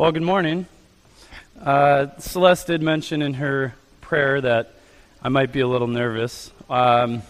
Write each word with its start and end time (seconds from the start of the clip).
Well, 0.00 0.12
good 0.12 0.22
morning. 0.22 0.64
Uh, 1.62 2.06
Celeste 2.16 2.68
did 2.68 2.80
mention 2.80 3.20
in 3.20 3.34
her 3.34 3.74
prayer 4.00 4.40
that 4.40 4.72
I 5.22 5.28
might 5.28 5.52
be 5.52 5.60
a 5.60 5.68
little 5.68 5.88
nervous. 5.88 6.50
Um, 6.70 7.20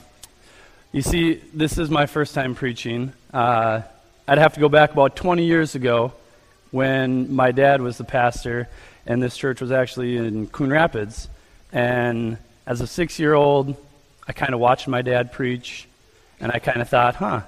you 0.93 1.03
see, 1.03 1.43
this 1.53 1.79
is 1.79 1.91
my 1.91 2.07
first 2.07 2.33
time 2.33 2.55
preaching. 2.55 3.13
Uh, 3.35 3.83
I'd 4.29 4.39
have 4.39 4.55
to 4.55 4.61
go 4.61 4.69
back 4.69 4.93
about 4.93 5.17
20 5.17 5.45
years 5.45 5.75
ago 5.75 6.13
when 6.71 7.35
my 7.35 7.51
dad 7.51 7.83
was 7.83 7.99
the 7.99 8.05
pastor, 8.05 8.69
and 9.05 9.21
this 9.21 9.37
church 9.37 9.61
was 9.61 9.73
actually 9.73 10.17
in 10.17 10.47
Coon 10.47 10.71
Rapids. 10.71 11.29
And 11.73 12.39
as 12.67 12.81
a 12.81 12.87
six 12.87 13.19
year 13.19 13.35
old, 13.35 13.75
I 14.29 14.33
kind 14.33 14.55
of 14.55 14.61
watched 14.61 14.87
my 14.87 15.03
dad 15.03 15.33
preach, 15.33 15.89
and 16.39 16.53
I 16.53 16.61
kind 16.61 16.81
of 16.81 16.89
thought, 16.89 17.17
huh, 17.17 17.41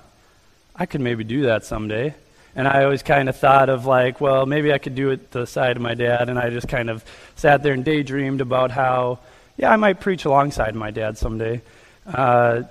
I 0.74 0.86
could 0.86 1.00
maybe 1.00 1.22
do 1.22 1.42
that 1.42 1.64
someday. 1.64 2.12
And 2.54 2.68
I 2.68 2.84
always 2.84 3.02
kind 3.02 3.28
of 3.28 3.36
thought 3.36 3.68
of 3.68 3.86
like, 3.86 4.20
well, 4.20 4.44
maybe 4.44 4.72
I 4.72 4.78
could 4.78 4.94
do 4.94 5.10
it 5.10 5.30
the 5.30 5.46
side 5.46 5.76
of 5.76 5.82
my 5.82 5.94
dad. 5.94 6.28
And 6.28 6.38
I 6.38 6.50
just 6.50 6.68
kind 6.68 6.90
of 6.90 7.04
sat 7.34 7.62
there 7.62 7.72
and 7.72 7.84
daydreamed 7.84 8.40
about 8.40 8.70
how, 8.70 9.20
yeah, 9.56 9.72
I 9.72 9.76
might 9.76 10.00
preach 10.00 10.24
alongside 10.24 10.74
my 10.74 10.90
dad 10.90 11.16
someday. 11.16 11.62
Uh, 12.06 12.64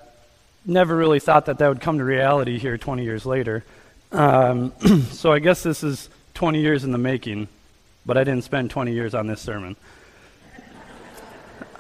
never 0.66 0.96
really 0.96 1.20
thought 1.20 1.48
that 1.48 1.58
that 1.58 1.68
would 1.68 1.82
come 1.82 1.98
to 1.98 2.04
reality 2.04 2.60
here 2.60 2.78
20 2.78 3.04
years 3.04 3.26
later. 3.26 3.64
Um, 4.12 4.74
so 5.12 5.32
I 5.32 5.40
guess 5.40 5.64
this 5.64 5.84
is 5.84 6.10
20 6.36 6.62
years 6.62 6.84
in 6.84 6.92
the 6.92 6.98
making, 6.98 7.48
but 8.06 8.18
I 8.18 8.24
didn't 8.24 8.44
spend 8.44 8.70
20 8.70 8.94
years 8.94 9.16
on 9.16 9.28
this 9.28 9.42
sermon. 9.42 9.76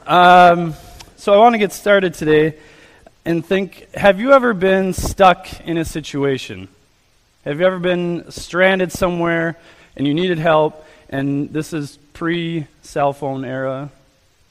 Um, 0.08 0.73
so 1.16 1.31
I 1.31 1.38
want 1.38 1.54
to 1.54 1.59
get 1.59 1.72
started 1.72 2.16
today 2.16 2.58
and 3.23 3.45
think 3.45 3.88
have 3.94 4.20
you 4.20 4.34
ever 4.34 4.54
been 4.56 4.94
stuck 4.94 5.62
in 5.62 5.78
a 5.78 5.86
situation? 5.86 6.68
Have 7.44 7.59
you 7.59 7.66
ever 7.66 7.80
been 7.80 8.30
stranded 8.30 8.91
somewhere 8.91 9.58
and 9.98 10.05
you 10.05 10.13
needed 10.13 10.38
help? 10.38 10.86
And 11.09 11.52
this 11.52 11.73
is 11.73 11.98
pre 12.14 12.67
cell 12.84 13.14
phone 13.14 13.44
era, 13.44 13.89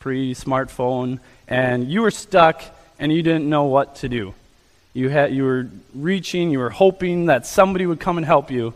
pre 0.01 0.35
smartphone, 0.35 1.21
and 1.47 1.89
you 1.89 2.03
were 2.03 2.11
stuck 2.11 2.65
and 2.99 3.13
you 3.13 3.23
didn't 3.23 3.49
know 3.49 3.65
what 3.65 3.95
to 3.97 4.09
do. 4.09 4.35
You, 4.93 5.09
had, 5.09 5.33
you 5.33 5.45
were 5.45 5.69
reaching, 5.95 6.51
you 6.51 6.59
were 6.59 6.71
hoping 6.71 7.27
that 7.27 7.47
somebody 7.47 7.87
would 7.87 8.01
come 8.01 8.17
and 8.17 8.27
help 8.27 8.51
you, 8.51 8.75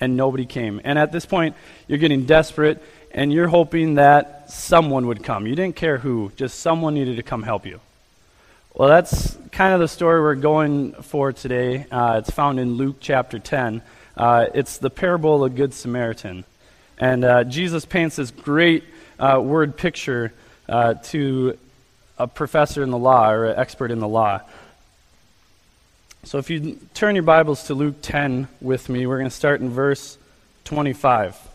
and 0.00 0.16
nobody 0.16 0.44
came. 0.44 0.80
And 0.82 0.98
at 0.98 1.12
this 1.12 1.24
point, 1.24 1.54
you're 1.86 2.00
getting 2.00 2.26
desperate 2.26 2.82
and 3.12 3.32
you're 3.32 3.46
hoping 3.46 3.94
that 3.94 4.50
someone 4.50 5.06
would 5.06 5.22
come. 5.22 5.46
You 5.46 5.54
didn't 5.54 5.76
care 5.76 5.98
who, 5.98 6.32
just 6.34 6.58
someone 6.58 6.94
needed 6.94 7.16
to 7.16 7.22
come 7.22 7.44
help 7.44 7.64
you. 7.64 7.80
Well, 8.78 8.90
that's 8.90 9.38
kind 9.52 9.72
of 9.72 9.80
the 9.80 9.88
story 9.88 10.20
we're 10.20 10.34
going 10.34 10.92
for 10.92 11.32
today. 11.32 11.86
Uh, 11.90 12.18
it's 12.18 12.28
found 12.28 12.60
in 12.60 12.74
Luke 12.74 12.96
chapter 13.00 13.38
10. 13.38 13.80
Uh, 14.14 14.48
it's 14.52 14.76
the 14.76 14.90
parable 14.90 15.42
of 15.42 15.50
the 15.50 15.56
Good 15.56 15.72
Samaritan. 15.72 16.44
And 16.98 17.24
uh, 17.24 17.44
Jesus 17.44 17.86
paints 17.86 18.16
this 18.16 18.30
great 18.30 18.84
uh, 19.18 19.40
word 19.42 19.78
picture 19.78 20.34
uh, 20.68 20.92
to 21.04 21.56
a 22.18 22.26
professor 22.26 22.82
in 22.82 22.90
the 22.90 22.98
law 22.98 23.30
or 23.30 23.46
an 23.46 23.58
expert 23.58 23.90
in 23.90 23.98
the 23.98 24.08
law. 24.08 24.42
So 26.24 26.36
if 26.36 26.50
you 26.50 26.78
turn 26.92 27.14
your 27.14 27.24
Bibles 27.24 27.68
to 27.68 27.74
Luke 27.74 28.02
10 28.02 28.46
with 28.60 28.90
me, 28.90 29.06
we're 29.06 29.16
going 29.16 29.30
to 29.30 29.34
start 29.34 29.62
in 29.62 29.70
verse 29.70 30.18
25. 30.64 31.45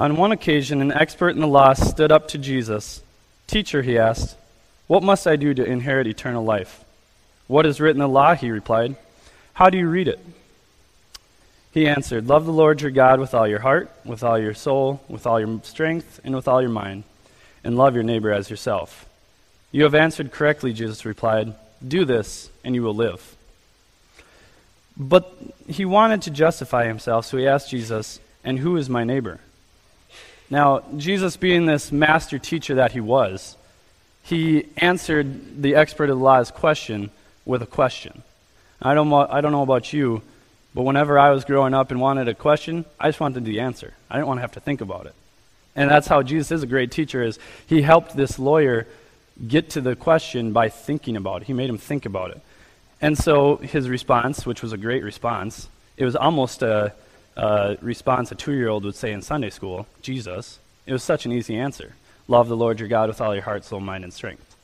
On 0.00 0.16
one 0.16 0.32
occasion, 0.32 0.80
an 0.80 0.92
expert 0.92 1.34
in 1.34 1.40
the 1.40 1.46
law 1.46 1.74
stood 1.74 2.10
up 2.10 2.28
to 2.28 2.38
Jesus. 2.38 3.02
Teacher, 3.46 3.82
he 3.82 3.98
asked, 3.98 4.34
What 4.86 5.02
must 5.02 5.26
I 5.26 5.36
do 5.36 5.52
to 5.52 5.62
inherit 5.62 6.06
eternal 6.06 6.42
life? 6.42 6.82
What 7.48 7.66
is 7.66 7.82
written 7.82 8.00
in 8.00 8.08
the 8.08 8.14
law? 8.14 8.34
He 8.34 8.50
replied. 8.50 8.96
How 9.52 9.68
do 9.68 9.76
you 9.76 9.86
read 9.90 10.08
it? 10.08 10.18
He 11.70 11.86
answered, 11.86 12.28
Love 12.28 12.46
the 12.46 12.50
Lord 12.50 12.80
your 12.80 12.90
God 12.90 13.20
with 13.20 13.34
all 13.34 13.46
your 13.46 13.58
heart, 13.58 13.90
with 14.02 14.24
all 14.24 14.38
your 14.38 14.54
soul, 14.54 15.02
with 15.06 15.26
all 15.26 15.38
your 15.38 15.60
strength, 15.64 16.18
and 16.24 16.34
with 16.34 16.48
all 16.48 16.62
your 16.62 16.70
mind, 16.70 17.04
and 17.62 17.76
love 17.76 17.92
your 17.94 18.02
neighbor 18.02 18.32
as 18.32 18.48
yourself. 18.48 19.06
You 19.70 19.82
have 19.82 19.94
answered 19.94 20.32
correctly, 20.32 20.72
Jesus 20.72 21.04
replied. 21.04 21.52
Do 21.86 22.06
this, 22.06 22.48
and 22.64 22.74
you 22.74 22.82
will 22.82 22.94
live. 22.94 23.36
But 24.96 25.30
he 25.68 25.84
wanted 25.84 26.22
to 26.22 26.30
justify 26.30 26.86
himself, 26.86 27.26
so 27.26 27.36
he 27.36 27.46
asked 27.46 27.68
Jesus, 27.68 28.18
And 28.42 28.60
who 28.60 28.78
is 28.78 28.88
my 28.88 29.04
neighbor? 29.04 29.40
Now, 30.50 30.82
Jesus, 30.96 31.36
being 31.36 31.66
this 31.66 31.92
master 31.92 32.38
teacher 32.38 32.74
that 32.76 32.92
he 32.92 33.00
was, 33.00 33.56
he 34.22 34.66
answered 34.76 35.62
the 35.62 35.76
expert 35.76 36.10
of 36.10 36.18
the 36.18 36.24
law's 36.24 36.50
question 36.50 37.10
with 37.46 37.62
a 37.62 37.66
question. 37.66 38.22
I 38.82 38.94
don't, 38.94 39.12
I 39.12 39.40
don't 39.40 39.52
know 39.52 39.62
about 39.62 39.92
you, 39.92 40.22
but 40.74 40.82
whenever 40.82 41.18
I 41.18 41.30
was 41.30 41.44
growing 41.44 41.72
up 41.72 41.90
and 41.90 42.00
wanted 42.00 42.28
a 42.28 42.34
question, 42.34 42.84
I 42.98 43.08
just 43.08 43.20
wanted 43.20 43.44
the 43.44 43.60
answer. 43.60 43.94
I 44.10 44.16
didn't 44.16 44.26
want 44.26 44.38
to 44.38 44.42
have 44.42 44.52
to 44.52 44.60
think 44.60 44.80
about 44.80 45.06
it. 45.06 45.14
And 45.76 45.88
that's 45.88 46.08
how 46.08 46.22
Jesus 46.22 46.50
is 46.50 46.62
a 46.62 46.66
great 46.66 46.90
teacher 46.90 47.22
is 47.22 47.38
he 47.66 47.82
helped 47.82 48.16
this 48.16 48.38
lawyer 48.38 48.88
get 49.46 49.70
to 49.70 49.80
the 49.80 49.94
question 49.94 50.52
by 50.52 50.68
thinking 50.68 51.16
about 51.16 51.42
it. 51.42 51.46
He 51.46 51.52
made 51.52 51.70
him 51.70 51.78
think 51.78 52.06
about 52.06 52.32
it. 52.32 52.40
And 53.00 53.16
so 53.16 53.56
his 53.56 53.88
response, 53.88 54.44
which 54.44 54.62
was 54.62 54.72
a 54.72 54.76
great 54.76 55.02
response, 55.04 55.68
it 55.96 56.04
was 56.04 56.16
almost 56.16 56.62
a 56.62 56.92
uh, 57.36 57.76
response 57.80 58.32
a 58.32 58.34
two 58.34 58.52
year 58.52 58.68
old 58.68 58.84
would 58.84 58.94
say 58.94 59.12
in 59.12 59.22
Sunday 59.22 59.50
school 59.50 59.86
Jesus. 60.02 60.58
It 60.86 60.92
was 60.92 61.02
such 61.02 61.26
an 61.26 61.32
easy 61.32 61.56
answer. 61.56 61.94
Love 62.26 62.48
the 62.48 62.56
Lord 62.56 62.80
your 62.80 62.88
God 62.88 63.08
with 63.08 63.20
all 63.20 63.34
your 63.34 63.44
heart, 63.44 63.64
soul, 63.64 63.80
mind, 63.80 64.04
and 64.04 64.12
strength. 64.12 64.56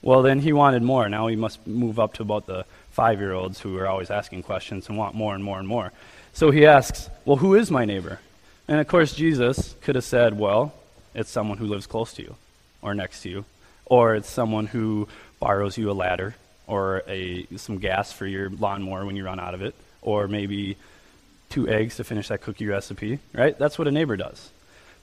Well, 0.00 0.22
then 0.22 0.40
he 0.40 0.52
wanted 0.52 0.82
more. 0.82 1.08
Now 1.08 1.26
he 1.26 1.36
must 1.36 1.66
move 1.66 1.98
up 1.98 2.14
to 2.14 2.22
about 2.22 2.46
the 2.46 2.64
five 2.90 3.20
year 3.20 3.32
olds 3.32 3.60
who 3.60 3.76
are 3.78 3.86
always 3.86 4.10
asking 4.10 4.42
questions 4.42 4.88
and 4.88 4.96
want 4.96 5.14
more 5.14 5.34
and 5.34 5.42
more 5.42 5.58
and 5.58 5.66
more. 5.66 5.92
So 6.32 6.50
he 6.50 6.66
asks, 6.66 7.10
Well, 7.24 7.36
who 7.36 7.54
is 7.54 7.70
my 7.70 7.84
neighbor? 7.84 8.20
And 8.68 8.80
of 8.80 8.86
course, 8.86 9.14
Jesus 9.14 9.74
could 9.80 9.94
have 9.94 10.04
said, 10.04 10.38
Well, 10.38 10.74
it's 11.14 11.30
someone 11.30 11.58
who 11.58 11.66
lives 11.66 11.86
close 11.86 12.12
to 12.14 12.22
you 12.22 12.36
or 12.82 12.94
next 12.94 13.22
to 13.22 13.28
you, 13.28 13.44
or 13.86 14.14
it's 14.14 14.30
someone 14.30 14.66
who 14.66 15.08
borrows 15.40 15.76
you 15.76 15.90
a 15.90 15.92
ladder 15.92 16.34
or 16.66 17.02
a, 17.08 17.46
some 17.56 17.78
gas 17.78 18.12
for 18.12 18.26
your 18.26 18.50
lawnmower 18.50 19.04
when 19.04 19.16
you 19.16 19.24
run 19.24 19.40
out 19.40 19.54
of 19.54 19.62
it, 19.62 19.74
or 20.02 20.28
maybe 20.28 20.76
two 21.48 21.68
eggs 21.68 21.96
to 21.96 22.04
finish 22.04 22.28
that 22.28 22.42
cookie 22.42 22.66
recipe, 22.66 23.18
right? 23.32 23.58
That's 23.58 23.78
what 23.78 23.88
a 23.88 23.90
neighbor 23.90 24.16
does. 24.16 24.50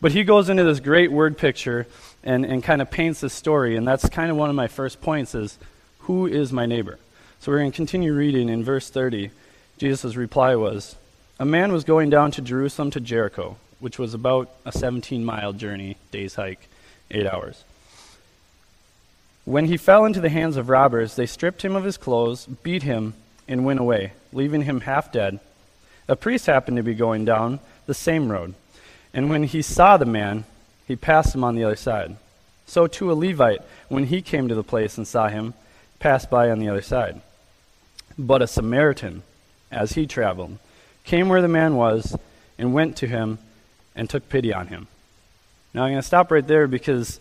But 0.02 0.12
he 0.12 0.24
goes 0.24 0.50
into 0.50 0.64
this 0.64 0.80
great 0.80 1.12
word 1.12 1.38
picture 1.38 1.88
and, 2.24 2.46
and 2.46 2.64
kind 2.64 2.82
of 2.82 2.92
paints 2.92 3.22
this 3.22 3.34
story, 3.34 3.76
and 3.76 3.88
that's 3.88 4.08
kind 4.10 4.30
of 4.30 4.38
one 4.38 4.50
of 4.50 4.56
my 4.56 4.68
first 4.68 5.02
points 5.02 5.34
is 5.34 5.58
who 6.00 6.28
is 6.28 6.54
my 6.54 6.66
neighbor? 6.66 7.00
So 7.40 7.52
we're 7.52 7.60
going 7.60 7.72
to 7.72 7.76
continue 7.76 8.14
reading 8.14 8.50
in 8.50 8.64
verse 8.64 8.90
30. 8.90 9.32
Jesus' 9.78 10.16
reply 10.16 10.56
was, 10.56 10.96
A 11.40 11.46
man 11.46 11.72
was 11.72 11.84
going 11.84 12.10
down 12.10 12.32
to 12.32 12.42
Jerusalem 12.42 12.92
to 12.92 13.00
Jericho, 13.00 13.58
which 13.80 14.00
was 14.00 14.14
about 14.14 14.50
a 14.66 14.72
17 14.72 15.24
mile 15.24 15.54
journey, 15.54 15.98
day's 16.12 16.36
hike, 16.36 16.68
eight 17.12 17.28
hours. 17.28 17.64
When 19.46 19.66
he 19.66 19.78
fell 19.78 20.06
into 20.06 20.22
the 20.22 20.30
hands 20.30 20.58
of 20.58 20.70
robbers, 20.70 21.16
they 21.16 21.28
stripped 21.28 21.64
him 21.64 21.76
of 21.76 21.84
his 21.84 21.98
clothes, 21.98 22.48
beat 22.48 22.84
him, 22.84 23.14
and 23.48 23.64
went 23.64 23.80
away, 23.80 24.14
leaving 24.34 24.64
him 24.64 24.82
half 24.82 25.12
dead. 25.12 25.40
A 26.08 26.16
priest 26.16 26.46
happened 26.46 26.78
to 26.78 26.84
be 26.84 26.94
going 26.94 27.26
down 27.26 27.60
the 27.86 27.94
same 27.94 28.32
road, 28.32 28.54
and 29.14 29.30
when 29.30 29.44
he 29.44 29.62
saw 29.62 29.98
the 29.98 30.06
man, 30.06 30.46
he 30.88 30.96
passed 30.96 31.34
him 31.34 31.44
on 31.44 31.56
the 31.56 31.64
other 31.64 31.76
side. 31.76 32.18
So 32.68 32.88
too 32.88 33.12
a 33.12 33.14
Levite, 33.14 33.62
when 33.90 34.06
he 34.06 34.22
came 34.22 34.48
to 34.48 34.56
the 34.56 34.64
place 34.64 34.98
and 34.98 35.08
saw 35.08 35.28
him, 35.28 35.54
passed 36.00 36.30
by 36.30 36.50
on 36.50 36.60
the 36.60 36.70
other 36.70 36.82
side. 36.82 37.22
But 38.18 38.42
a 38.42 38.48
Samaritan, 38.48 39.24
as 39.72 39.94
he 39.94 40.06
traveled, 40.06 40.58
came 41.04 41.30
where 41.30 41.42
the 41.42 41.48
man 41.48 41.76
was, 41.76 42.16
and 42.58 42.74
went 42.74 42.98
to 42.98 43.08
him 43.08 43.40
and 43.96 44.10
took 44.10 44.30
pity 44.30 44.54
on 44.54 44.68
him. 44.68 44.88
Now 45.74 45.84
I'm 45.84 45.92
going 45.92 46.02
to 46.02 46.08
stop 46.08 46.32
right 46.32 46.46
there 46.46 46.68
because 46.68 47.20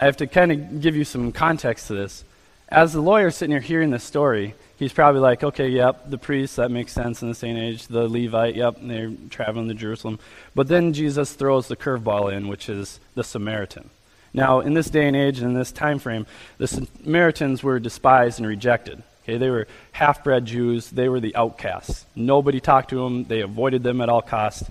I 0.00 0.06
have 0.06 0.16
to 0.18 0.26
kind 0.26 0.52
of 0.52 0.80
give 0.80 0.96
you 0.96 1.04
some 1.04 1.32
context 1.32 1.88
to 1.88 1.94
this. 1.94 2.24
As 2.68 2.92
the 2.92 3.02
lawyer 3.02 3.30
sitting 3.30 3.52
here 3.52 3.60
hearing 3.60 3.90
this 3.90 4.04
story, 4.04 4.54
he's 4.82 4.92
probably 4.92 5.20
like, 5.20 5.44
okay, 5.44 5.68
yep, 5.68 6.10
the 6.10 6.18
priest, 6.18 6.56
that 6.56 6.68
makes 6.68 6.92
sense 6.92 7.22
in 7.22 7.28
this 7.28 7.38
day 7.38 7.50
and 7.50 7.58
age. 7.58 7.86
The 7.86 8.08
Levite, 8.08 8.56
yep, 8.56 8.78
they're 8.82 9.12
traveling 9.30 9.68
to 9.68 9.74
Jerusalem. 9.74 10.18
But 10.56 10.66
then 10.66 10.92
Jesus 10.92 11.32
throws 11.34 11.68
the 11.68 11.76
curveball 11.76 12.32
in, 12.32 12.48
which 12.48 12.68
is 12.68 12.98
the 13.14 13.22
Samaritan. 13.22 13.90
Now, 14.34 14.58
in 14.58 14.74
this 14.74 14.90
day 14.90 15.06
and 15.06 15.16
age 15.16 15.38
and 15.38 15.46
in 15.46 15.54
this 15.54 15.70
time 15.70 16.00
frame, 16.00 16.26
the 16.58 16.66
Samaritans 16.66 17.62
were 17.62 17.78
despised 17.78 18.40
and 18.40 18.48
rejected. 18.48 19.04
Okay, 19.22 19.36
they 19.36 19.50
were 19.50 19.68
half-bred 19.92 20.46
Jews. 20.46 20.90
They 20.90 21.08
were 21.08 21.20
the 21.20 21.36
outcasts. 21.36 22.04
Nobody 22.16 22.58
talked 22.58 22.90
to 22.90 23.04
them. 23.04 23.22
They 23.22 23.40
avoided 23.40 23.84
them 23.84 24.00
at 24.00 24.08
all 24.08 24.22
costs. 24.22 24.68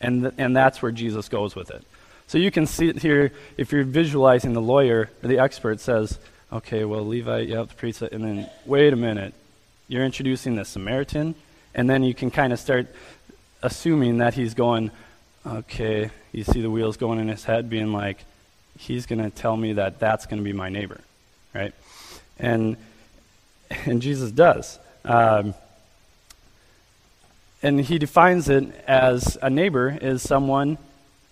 And, 0.00 0.22
th- 0.22 0.34
and 0.38 0.56
that's 0.56 0.80
where 0.80 0.92
Jesus 0.92 1.28
goes 1.28 1.54
with 1.54 1.70
it. 1.70 1.84
So 2.28 2.38
you 2.38 2.50
can 2.50 2.64
see 2.64 2.88
it 2.88 3.00
here 3.00 3.32
if 3.58 3.72
you're 3.72 3.84
visualizing 3.84 4.54
the 4.54 4.62
lawyer 4.62 5.10
or 5.22 5.28
the 5.28 5.38
expert 5.38 5.80
says, 5.80 6.18
okay, 6.50 6.86
well, 6.86 7.06
Levite, 7.06 7.48
yep, 7.48 7.68
the 7.68 7.74
priest, 7.74 8.00
and 8.00 8.24
then 8.24 8.50
wait 8.64 8.94
a 8.94 8.96
minute, 8.96 9.34
you're 9.90 10.06
introducing 10.06 10.54
the 10.54 10.64
Samaritan, 10.64 11.34
and 11.74 11.90
then 11.90 12.02
you 12.02 12.14
can 12.14 12.30
kind 12.30 12.52
of 12.52 12.58
start 12.58 12.86
assuming 13.62 14.18
that 14.18 14.32
he's 14.34 14.54
going, 14.54 14.90
okay, 15.44 16.10
you 16.32 16.44
see 16.44 16.62
the 16.62 16.70
wheels 16.70 16.96
going 16.96 17.18
in 17.18 17.28
his 17.28 17.44
head, 17.44 17.68
being 17.68 17.92
like, 17.92 18.24
he's 18.78 19.04
going 19.04 19.22
to 19.22 19.30
tell 19.30 19.56
me 19.56 19.74
that 19.74 19.98
that's 19.98 20.24
going 20.26 20.38
to 20.38 20.44
be 20.44 20.54
my 20.54 20.70
neighbor, 20.70 21.00
right? 21.52 21.74
And 22.38 22.76
and 23.86 24.00
Jesus 24.00 24.30
does. 24.30 24.78
Um, 25.04 25.54
And 27.62 27.78
he 27.78 27.98
defines 27.98 28.48
it 28.48 28.64
as 28.86 29.36
a 29.42 29.50
neighbor 29.50 29.98
is 30.00 30.22
someone 30.22 30.78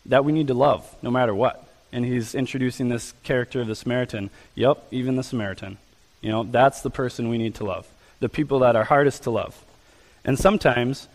that 0.05 0.27
we 0.27 0.33
need 0.33 0.49
to 0.49 0.55
love 0.55 0.85
no 1.01 1.11
matter 1.11 1.35
what. 1.35 1.67
And 1.91 2.05
he's 2.05 2.35
introducing 2.35 2.91
this 2.91 3.15
character 3.23 3.63
of 3.63 3.67
the 3.67 3.75
Samaritan. 3.75 4.29
Yep, 4.55 4.89
even 4.91 5.17
the 5.17 5.23
Samaritan. 5.23 5.79
You 6.21 6.31
know, 6.31 6.45
that's 6.45 6.83
the 6.83 6.91
person 6.91 7.31
we 7.31 7.39
need 7.39 7.55
to 7.55 7.65
love. 7.65 7.89
The 8.21 8.29
people 8.29 8.61
that 8.61 8.77
are 8.77 8.85
hardest 8.85 9.25
to 9.25 9.31
love. 9.31 9.65
And 10.25 10.39
sometimes 10.39 11.09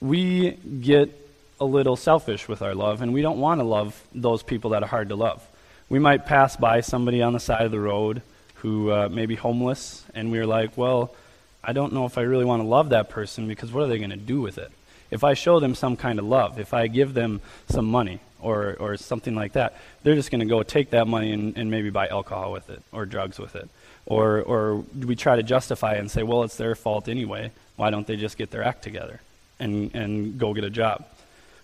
we 0.00 0.52
get 0.52 1.14
a 1.60 1.64
little 1.64 1.96
selfish 1.96 2.48
with 2.48 2.62
our 2.62 2.74
love, 2.74 3.02
and 3.02 3.12
we 3.12 3.22
don't 3.22 3.38
want 3.38 3.60
to 3.60 3.64
love 3.64 4.00
those 4.14 4.42
people 4.42 4.70
that 4.70 4.82
are 4.82 4.88
hard 4.88 5.08
to 5.08 5.16
love. 5.16 5.46
We 5.88 5.98
might 5.98 6.26
pass 6.26 6.56
by 6.56 6.80
somebody 6.82 7.22
on 7.22 7.32
the 7.32 7.40
side 7.40 7.64
of 7.64 7.72
the 7.72 7.80
road 7.80 8.22
who 8.56 8.92
uh, 8.92 9.08
may 9.08 9.26
be 9.26 9.34
homeless, 9.34 10.04
and 10.14 10.30
we're 10.30 10.46
like, 10.46 10.76
well, 10.76 11.14
I 11.62 11.72
don't 11.72 11.92
know 11.92 12.06
if 12.06 12.18
I 12.18 12.22
really 12.22 12.44
want 12.44 12.62
to 12.62 12.68
love 12.68 12.90
that 12.90 13.08
person 13.08 13.48
because 13.48 13.72
what 13.72 13.84
are 13.84 13.88
they 13.88 13.98
going 13.98 14.10
to 14.10 14.16
do 14.16 14.40
with 14.40 14.58
it? 14.58 14.70
If 15.10 15.24
I 15.24 15.34
show 15.34 15.58
them 15.58 15.74
some 15.74 15.96
kind 15.96 16.18
of 16.18 16.24
love, 16.24 16.58
if 16.58 16.74
I 16.74 16.86
give 16.86 17.14
them 17.14 17.40
some 17.68 17.86
money 17.86 18.20
or, 18.40 18.76
or 18.78 18.96
something 18.96 19.34
like 19.34 19.52
that, 19.52 19.76
they're 20.02 20.14
just 20.14 20.30
going 20.30 20.40
to 20.40 20.46
go 20.46 20.62
take 20.62 20.90
that 20.90 21.08
money 21.08 21.32
and, 21.32 21.56
and 21.56 21.70
maybe 21.70 21.90
buy 21.90 22.08
alcohol 22.08 22.52
with 22.52 22.68
it 22.70 22.82
or 22.92 23.06
drugs 23.06 23.38
with 23.38 23.56
it. 23.56 23.68
Or, 24.08 24.40
or 24.40 24.76
we 24.98 25.14
try 25.16 25.36
to 25.36 25.42
justify 25.42 25.94
it 25.94 25.98
and 25.98 26.10
say, 26.10 26.22
well, 26.22 26.42
it's 26.42 26.56
their 26.56 26.74
fault 26.74 27.08
anyway. 27.08 27.52
Why 27.76 27.90
don't 27.90 28.06
they 28.06 28.16
just 28.16 28.38
get 28.38 28.50
their 28.50 28.64
act 28.64 28.82
together 28.82 29.20
and, 29.60 29.94
and 29.94 30.38
go 30.38 30.54
get 30.54 30.64
a 30.64 30.70
job? 30.70 31.06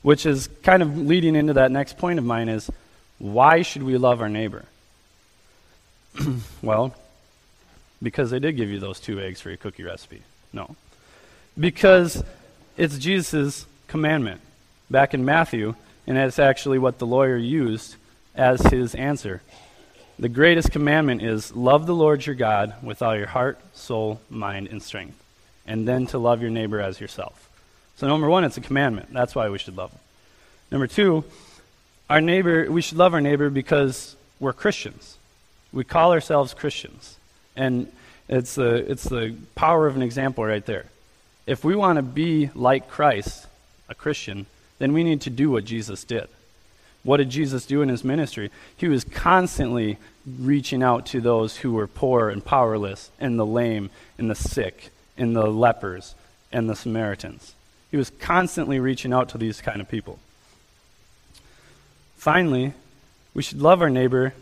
Which 0.02 0.26
is 0.26 0.50
kind 0.62 0.82
of 0.82 0.96
leading 0.98 1.36
into 1.36 1.54
that 1.54 1.70
next 1.70 1.96
point 1.96 2.18
of 2.18 2.24
mine 2.24 2.50
is 2.50 2.70
why 3.18 3.62
should 3.62 3.82
we 3.82 3.96
love 3.96 4.20
our 4.20 4.28
neighbor? 4.28 4.66
well, 6.62 6.94
because 8.02 8.30
they 8.30 8.38
did 8.38 8.58
give 8.58 8.68
you 8.68 8.78
those 8.78 9.00
two 9.00 9.18
eggs 9.20 9.40
for 9.40 9.48
your 9.48 9.56
cookie 9.56 9.82
recipe. 9.82 10.22
No. 10.52 10.76
Because 11.58 12.22
it's 12.76 12.98
Jesus' 12.98 13.64
commandment 13.88 14.42
back 14.90 15.14
in 15.14 15.24
Matthew, 15.24 15.74
and 16.06 16.18
that's 16.18 16.38
actually 16.38 16.78
what 16.78 16.98
the 16.98 17.06
lawyer 17.06 17.38
used 17.38 17.96
as 18.34 18.60
his 18.60 18.94
answer. 18.94 19.40
The 20.18 20.28
greatest 20.28 20.70
commandment 20.70 21.22
is 21.22 21.54
love 21.56 21.86
the 21.86 21.94
Lord 21.94 22.24
your 22.24 22.36
God 22.36 22.74
with 22.82 23.02
all 23.02 23.16
your 23.16 23.26
heart, 23.26 23.58
soul, 23.74 24.20
mind, 24.30 24.68
and 24.68 24.80
strength, 24.80 25.20
and 25.66 25.88
then 25.88 26.06
to 26.08 26.18
love 26.18 26.40
your 26.40 26.50
neighbor 26.50 26.80
as 26.80 27.00
yourself. 27.00 27.50
So, 27.96 28.06
number 28.06 28.28
one, 28.30 28.44
it's 28.44 28.56
a 28.56 28.60
commandment. 28.60 29.12
That's 29.12 29.34
why 29.34 29.48
we 29.48 29.58
should 29.58 29.76
love 29.76 29.90
him. 29.90 29.98
Number 30.70 30.86
two, 30.86 31.24
our 32.08 32.20
neighbor, 32.20 32.70
we 32.70 32.80
should 32.80 32.98
love 32.98 33.12
our 33.12 33.20
neighbor 33.20 33.50
because 33.50 34.14
we're 34.38 34.52
Christians. 34.52 35.16
We 35.72 35.82
call 35.82 36.12
ourselves 36.12 36.54
Christians. 36.54 37.16
And 37.56 37.90
it's 38.28 38.54
the, 38.54 38.88
it's 38.90 39.04
the 39.04 39.34
power 39.56 39.86
of 39.86 39.96
an 39.96 40.02
example 40.02 40.44
right 40.44 40.64
there. 40.64 40.86
If 41.46 41.64
we 41.64 41.74
want 41.74 41.96
to 41.96 42.02
be 42.02 42.50
like 42.54 42.88
Christ, 42.88 43.46
a 43.88 43.94
Christian, 43.94 44.46
then 44.78 44.92
we 44.92 45.02
need 45.02 45.22
to 45.22 45.30
do 45.30 45.50
what 45.50 45.64
Jesus 45.64 46.04
did. 46.04 46.28
What 47.04 47.18
did 47.18 47.30
Jesus 47.30 47.66
do 47.66 47.82
in 47.82 47.88
his 47.88 48.02
ministry? 48.02 48.50
He 48.76 48.88
was 48.88 49.04
constantly 49.04 49.98
reaching 50.26 50.82
out 50.82 51.06
to 51.06 51.20
those 51.20 51.58
who 51.58 51.72
were 51.74 51.86
poor 51.86 52.30
and 52.30 52.44
powerless, 52.44 53.10
and 53.20 53.38
the 53.38 53.46
lame, 53.46 53.90
and 54.18 54.30
the 54.30 54.34
sick, 54.34 54.90
and 55.16 55.36
the 55.36 55.46
lepers, 55.46 56.14
and 56.50 56.68
the 56.68 56.74
Samaritans. 56.74 57.54
He 57.90 57.96
was 57.96 58.10
constantly 58.10 58.80
reaching 58.80 59.12
out 59.12 59.28
to 59.28 59.38
these 59.38 59.60
kind 59.60 59.80
of 59.80 59.88
people. 59.88 60.18
Finally, 62.16 62.72
we 63.34 63.42
should 63.42 63.60
love 63.60 63.82
our 63.82 63.90
neighbor 63.90 64.32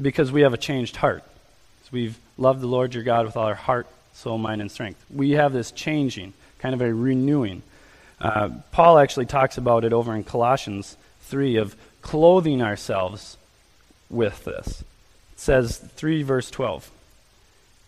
because 0.00 0.32
we 0.32 0.40
have 0.40 0.54
a 0.54 0.58
changed 0.58 0.96
heart. 0.96 1.22
So 1.84 1.90
we've 1.92 2.18
loved 2.38 2.62
the 2.62 2.66
Lord 2.66 2.94
your 2.94 3.04
God 3.04 3.26
with 3.26 3.36
all 3.36 3.46
our 3.46 3.54
heart, 3.54 3.86
soul, 4.14 4.38
mind, 4.38 4.62
and 4.62 4.70
strength. 4.70 5.04
We 5.14 5.32
have 5.32 5.52
this 5.52 5.70
changing, 5.70 6.32
kind 6.58 6.74
of 6.74 6.80
a 6.80 6.92
renewing. 6.92 7.62
Uh, 8.18 8.50
Paul 8.72 8.98
actually 8.98 9.26
talks 9.26 9.58
about 9.58 9.84
it 9.84 9.92
over 9.92 10.14
in 10.14 10.24
Colossians 10.24 10.96
3 11.22 11.56
of 11.56 11.76
clothing 12.06 12.62
ourselves 12.62 13.36
with 14.08 14.44
this. 14.44 14.82
It 15.32 15.40
says 15.40 15.78
3 15.78 16.22
verse 16.22 16.52
12. 16.52 16.88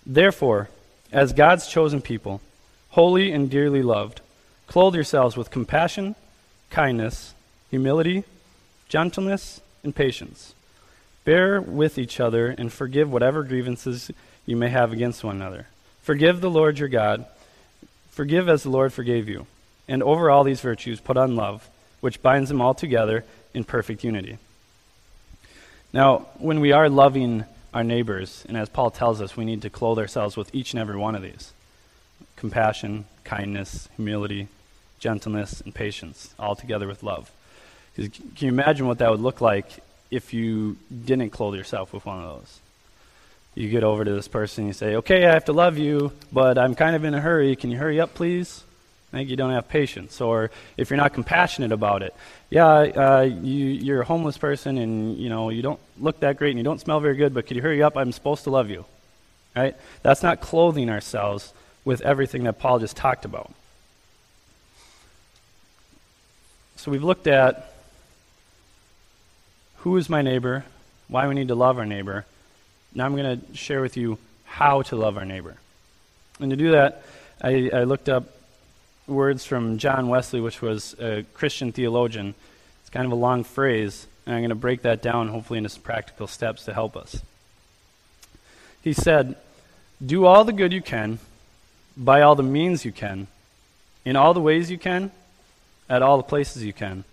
Therefore, 0.05 0.69
as 1.12 1.32
God's 1.32 1.69
chosen 1.69 2.03
people, 2.03 2.41
holy 2.91 3.31
and 3.31 3.49
dearly 3.49 3.81
loved, 3.81 4.20
clothe 4.67 4.97
yourselves 4.97 5.37
with 5.37 5.53
compassion, 5.53 6.17
kindness, 6.69 7.32
humility, 7.70 8.25
gentleness, 8.88 9.61
and 9.85 9.94
patience. 9.94 10.53
Bear 11.25 11.61
with 11.61 11.97
each 11.97 12.19
other 12.19 12.49
and 12.49 12.73
forgive 12.73 13.12
whatever 13.12 13.44
grievances 13.44 14.11
you 14.47 14.56
may 14.56 14.69
have 14.69 14.93
against 14.93 15.23
one 15.23 15.37
another. 15.37 15.69
Forgive 16.03 16.41
the 16.41 16.50
Lord 16.50 16.81
your 16.81 16.88
God. 16.88 17.25
Forgive 18.11 18.49
as 18.49 18.64
the 18.64 18.71
Lord 18.71 18.93
forgave 18.93 19.29
you. 19.29 19.47
And 19.87 20.03
over 20.03 20.29
all 20.29 20.43
these 20.43 20.61
virtues, 20.61 20.99
put 20.99 21.17
on 21.17 21.37
love, 21.37 21.71
which 22.00 22.21
binds 22.21 22.49
them 22.49 22.61
all 22.61 22.75
together 22.75 23.25
in 23.58 23.64
perfect 23.64 24.05
unity. 24.05 24.38
Now, 25.93 26.28
when 26.38 26.60
we 26.60 26.72
are 26.72 26.88
loving 26.88 27.44
our 27.75 27.84
neighbors, 27.84 28.44
and 28.49 28.56
as 28.56 28.69
Paul 28.69 28.90
tells 28.90 29.20
us, 29.20 29.37
we 29.37 29.44
need 29.44 29.62
to 29.62 29.70
clothe 29.70 29.99
ourselves 29.99 30.37
with 30.37 30.55
each 30.55 30.72
and 30.72 30.81
every 30.81 30.96
one 30.96 31.14
of 31.14 31.22
these 31.22 31.52
compassion, 32.37 33.05
kindness, 33.25 33.88
humility, 33.96 34.46
gentleness, 35.00 35.60
and 35.60 35.75
patience, 35.75 36.32
all 36.38 36.55
together 36.55 36.87
with 36.87 37.02
love. 37.02 37.31
Can 37.96 38.12
you 38.38 38.49
imagine 38.49 38.87
what 38.87 38.99
that 38.99 39.10
would 39.10 39.20
look 39.20 39.40
like 39.40 39.82
if 40.08 40.32
you 40.32 40.76
didn't 41.04 41.31
clothe 41.31 41.56
yourself 41.56 41.93
with 41.93 42.06
one 42.06 42.22
of 42.22 42.38
those? 42.38 42.61
You 43.56 43.69
get 43.69 43.82
over 43.82 44.04
to 44.04 44.12
this 44.12 44.28
person, 44.28 44.69
you 44.69 44.72
say, 44.72 44.94
Okay, 44.96 45.26
I 45.26 45.32
have 45.32 45.46
to 45.46 45.52
love 45.52 45.78
you, 45.78 46.12
but 46.32 46.58
I'm 46.58 46.76
kind 46.76 46.94
of 46.94 47.02
in 47.02 47.12
a 47.12 47.20
hurry. 47.20 47.56
Can 47.56 47.72
you 47.72 47.78
hurry 47.78 48.00
up, 48.00 48.14
please? 48.14 48.62
Think 49.10 49.31
you 49.31 49.37
don't 49.37 49.52
have 49.52 49.69
patience. 49.69 50.20
Or 50.20 50.50
if 50.76 50.90
you're 50.90 50.99
not 50.99 51.14
compassionate 51.14 51.72
about 51.72 52.02
it, 52.02 52.14
yeah, 52.50 52.66
uh, 52.66 53.22
you, 53.22 53.66
you're 53.66 54.02
a 54.02 54.05
homeless 54.05 54.37
person 54.37 54.76
and 54.76 55.16
you 55.16 55.31
know 55.31 55.49
you 55.49 55.62
don't 55.62 55.81
look 55.99 56.20
that 56.20 56.37
great 56.37 56.50
and 56.50 56.58
you 56.58 56.64
don't 56.64 56.81
smell 56.81 57.00
very 57.00 57.16
good, 57.16 57.32
but 57.32 57.46
could 57.46 57.56
you 57.56 57.62
hurry 57.62 57.82
up? 57.82 57.96
I'm 57.96 58.12
supposed 58.12 58.44
to 58.44 58.50
love 58.50 58.69
you. 58.69 58.84
Right? 59.56 59.76
That's 60.02 60.22
not 60.22 60.40
clothing 60.40 60.90
ourselves 60.90 61.52
with 61.84 62.02
everything 62.02 62.44
that 62.44 62.58
Paul 62.58 62.78
just 62.78 62.96
talked 62.96 63.25
about. 63.25 63.50
So 66.76 66.90
we've 66.90 67.02
looked 67.02 67.26
at 67.26 67.72
who 69.78 69.96
is 69.96 70.08
my 70.08 70.22
neighbor, 70.22 70.64
why 71.08 71.26
we 71.26 71.34
need 71.34 71.49
to 71.49 71.54
love 71.54 71.78
our 71.78 71.87
neighbor. 71.87 72.26
Now 72.94 73.06
I'm 73.06 73.16
going 73.16 73.40
to 73.40 73.56
share 73.56 73.81
with 73.81 73.96
you 73.96 74.19
how 74.44 74.82
to 74.82 74.96
love 74.96 75.16
our 75.16 75.25
neighbor. 75.25 75.56
And 76.40 76.50
to 76.50 76.56
do 76.56 76.72
that, 76.72 77.02
I, 77.43 77.70
I 77.72 77.84
looked 77.84 78.08
up 78.08 78.38
words 79.09 79.45
from 79.45 79.79
John 79.79 80.09
Wesley, 80.09 80.41
which 80.41 80.61
was 80.61 80.95
a 81.00 81.25
Christian 81.35 81.73
theologian. 81.73 82.35
It's 82.81 82.91
kind 82.91 83.07
of 83.07 83.12
a 83.12 83.17
long 83.17 83.45
phrase, 83.45 84.07
and 84.27 84.35
I'm 84.35 84.41
going 84.43 84.50
to 84.50 84.55
break 84.55 84.83
that 84.83 85.03
down, 85.03 85.29
hopefully, 85.29 85.59
into 85.59 85.71
some 85.71 85.83
practical 85.83 86.27
steps 86.27 86.65
to 86.67 86.75
help 86.75 86.97
us. 86.97 87.23
He 88.83 88.93
said, 88.93 89.37
Do 90.05 90.27
all 90.27 90.45
the 90.45 90.53
good 90.53 90.73
you 90.73 90.83
can, 90.83 91.19
by 91.97 92.23
all 92.23 92.35
the 92.35 92.43
means 92.43 92.85
you 92.85 92.93
can, 92.93 93.27
in 94.05 94.17
all 94.17 94.35
the 94.35 94.41
ways 94.41 94.71
you 94.71 94.79
can, 94.79 95.11
at 95.88 96.03
all 96.03 96.17
the 96.17 96.23
places 96.23 96.65
you 96.65 96.73
can, 96.73 97.05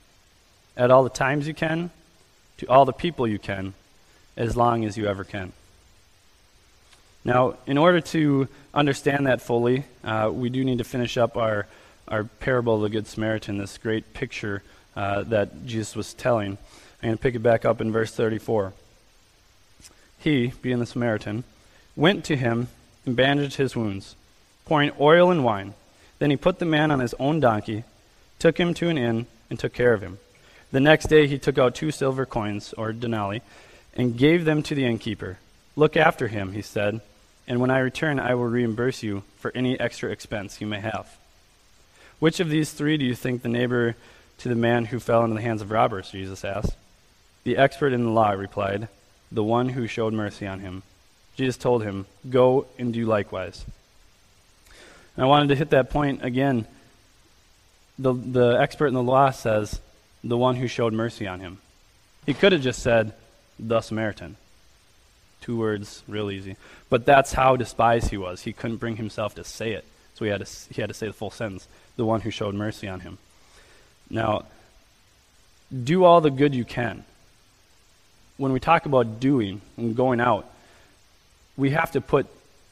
at 0.77 0.91
all 0.91 1.03
the 1.03 1.09
times 1.09 1.47
you 1.47 1.53
can, 1.53 1.89
to 2.57 2.67
all 2.67 2.85
the 2.85 2.93
people 2.93 3.27
you 3.27 3.39
can, 3.39 3.73
as 4.37 4.55
long 4.55 4.85
as 4.85 4.97
you 4.97 5.07
ever 5.07 5.23
can. 5.23 5.53
Now, 7.23 7.55
in 7.65 7.77
order 7.77 8.01
to 8.01 8.47
understand 8.73 9.25
that 9.25 9.41
fully, 9.41 9.83
uh, 10.03 10.29
we 10.31 10.49
do 10.49 10.63
need 10.63 10.77
to 10.77 10.83
finish 10.83 11.17
up 11.17 11.37
our, 11.37 11.65
our 12.07 12.23
parable 12.23 12.75
of 12.75 12.81
the 12.81 12.89
Good 12.89 13.07
Samaritan, 13.07 13.57
this 13.57 13.77
great 13.77 14.13
picture 14.13 14.63
uh, 14.95 15.23
that 15.23 15.65
Jesus 15.65 15.95
was 15.95 16.13
telling. 16.13 16.57
I'm 17.01 17.09
going 17.09 17.17
to 17.17 17.21
pick 17.21 17.35
it 17.35 17.39
back 17.39 17.65
up 17.65 17.81
in 17.81 17.91
verse 17.91 18.13
34. 18.13 18.73
He, 20.19 20.53
being 20.61 20.79
the 20.79 20.85
Samaritan, 20.85 21.43
went 21.95 22.25
to 22.25 22.35
him 22.35 22.67
and 23.05 23.15
bandaged 23.15 23.57
his 23.57 23.75
wounds, 23.75 24.15
pouring 24.65 24.91
oil 24.99 25.31
and 25.31 25.43
wine. 25.43 25.73
Then 26.19 26.29
he 26.29 26.37
put 26.37 26.59
the 26.59 26.65
man 26.65 26.91
on 26.91 26.99
his 26.99 27.13
own 27.19 27.39
donkey, 27.39 27.83
took 28.39 28.59
him 28.59 28.73
to 28.75 28.89
an 28.89 28.97
inn, 28.97 29.27
and 29.49 29.59
took 29.59 29.73
care 29.73 29.93
of 29.93 30.01
him. 30.01 30.17
The 30.71 30.79
next 30.79 31.07
day 31.07 31.27
he 31.27 31.37
took 31.37 31.57
out 31.57 31.75
two 31.75 31.91
silver 31.91 32.25
coins, 32.25 32.73
or 32.73 32.93
denarii, 32.93 33.41
and 33.93 34.17
gave 34.17 34.45
them 34.45 34.63
to 34.63 34.75
the 34.75 34.85
innkeeper. 34.85 35.37
Look 35.75 35.95
after 35.97 36.27
him, 36.27 36.53
he 36.53 36.61
said, 36.61 37.01
and 37.47 37.59
when 37.59 37.69
I 37.69 37.79
return, 37.79 38.19
I 38.19 38.33
will 38.35 38.47
reimburse 38.47 39.03
you 39.03 39.23
for 39.37 39.51
any 39.53 39.79
extra 39.79 40.09
expense 40.11 40.59
you 40.59 40.67
may 40.67 40.79
have. 40.79 41.17
Which 42.19 42.39
of 42.39 42.49
these 42.49 42.71
three 42.71 42.97
do 42.97 43.05
you 43.05 43.15
think 43.15 43.41
the 43.41 43.49
neighbor 43.49 43.95
to 44.39 44.49
the 44.49 44.55
man 44.55 44.85
who 44.85 44.99
fell 44.99 45.23
into 45.23 45.35
the 45.35 45.41
hands 45.41 45.61
of 45.61 45.71
robbers? 45.71 46.11
Jesus 46.11 46.45
asked. 46.45 46.75
The 47.43 47.57
expert 47.57 47.93
in 47.93 48.03
the 48.03 48.11
law 48.11 48.31
replied, 48.31 48.87
The 49.31 49.43
one 49.43 49.69
who 49.69 49.87
showed 49.87 50.13
mercy 50.13 50.47
on 50.47 50.59
him. 50.59 50.83
Jesus 51.35 51.57
told 51.57 51.83
him, 51.83 52.05
Go 52.29 52.67
and 52.79 52.93
do 52.93 53.05
likewise. 53.05 53.65
And 55.15 55.25
I 55.25 55.27
wanted 55.27 55.49
to 55.49 55.55
hit 55.55 55.71
that 55.71 55.89
point 55.89 56.23
again. 56.23 56.65
The, 57.99 58.13
the 58.13 58.57
expert 58.59 58.87
in 58.87 58.93
the 58.93 59.03
law 59.03 59.31
says, 59.31 59.79
the 60.23 60.37
one 60.37 60.55
who 60.55 60.67
showed 60.67 60.91
mercy 60.91 61.27
on 61.27 61.39
him. 61.39 61.59
He 62.25 62.33
could 62.33 62.51
have 62.51 62.61
just 62.61 62.81
said, 62.81 63.13
the 63.59 63.79
Samaritan. 63.79 64.35
Two 65.41 65.57
words, 65.57 66.03
real 66.07 66.31
easy. 66.31 66.57
But 66.89 67.05
that's 67.05 67.31
how 67.31 67.55
despised 67.55 68.09
he 68.09 68.17
was. 68.17 68.41
He 68.41 68.51
couldn't 68.51 68.77
bring 68.77 68.97
himself 68.97 69.35
to 69.35 69.43
say 69.43 69.73
it 69.73 69.85
So 70.15 70.25
he 70.25 70.31
had 70.31 70.45
to, 70.45 70.73
he 70.73 70.81
had 70.81 70.87
to 70.89 70.93
say 70.93 71.07
the 71.07 71.13
full 71.13 71.31
sentence 71.31 71.67
the 71.95 72.05
one 72.05 72.21
who 72.21 72.31
showed 72.31 72.55
mercy 72.55 72.87
on 72.87 73.01
him. 73.01 73.17
Now, 74.09 74.45
do 75.83 76.03
all 76.03 76.21
the 76.21 76.31
good 76.31 76.53
you 76.53 76.65
can. 76.65 77.03
When 78.37 78.51
we 78.51 78.59
talk 78.59 78.85
about 78.85 79.19
doing 79.19 79.61
and 79.77 79.95
going 79.95 80.19
out, 80.19 80.49
we 81.57 81.69
have 81.71 81.91
to 81.91 82.01
put 82.01 82.27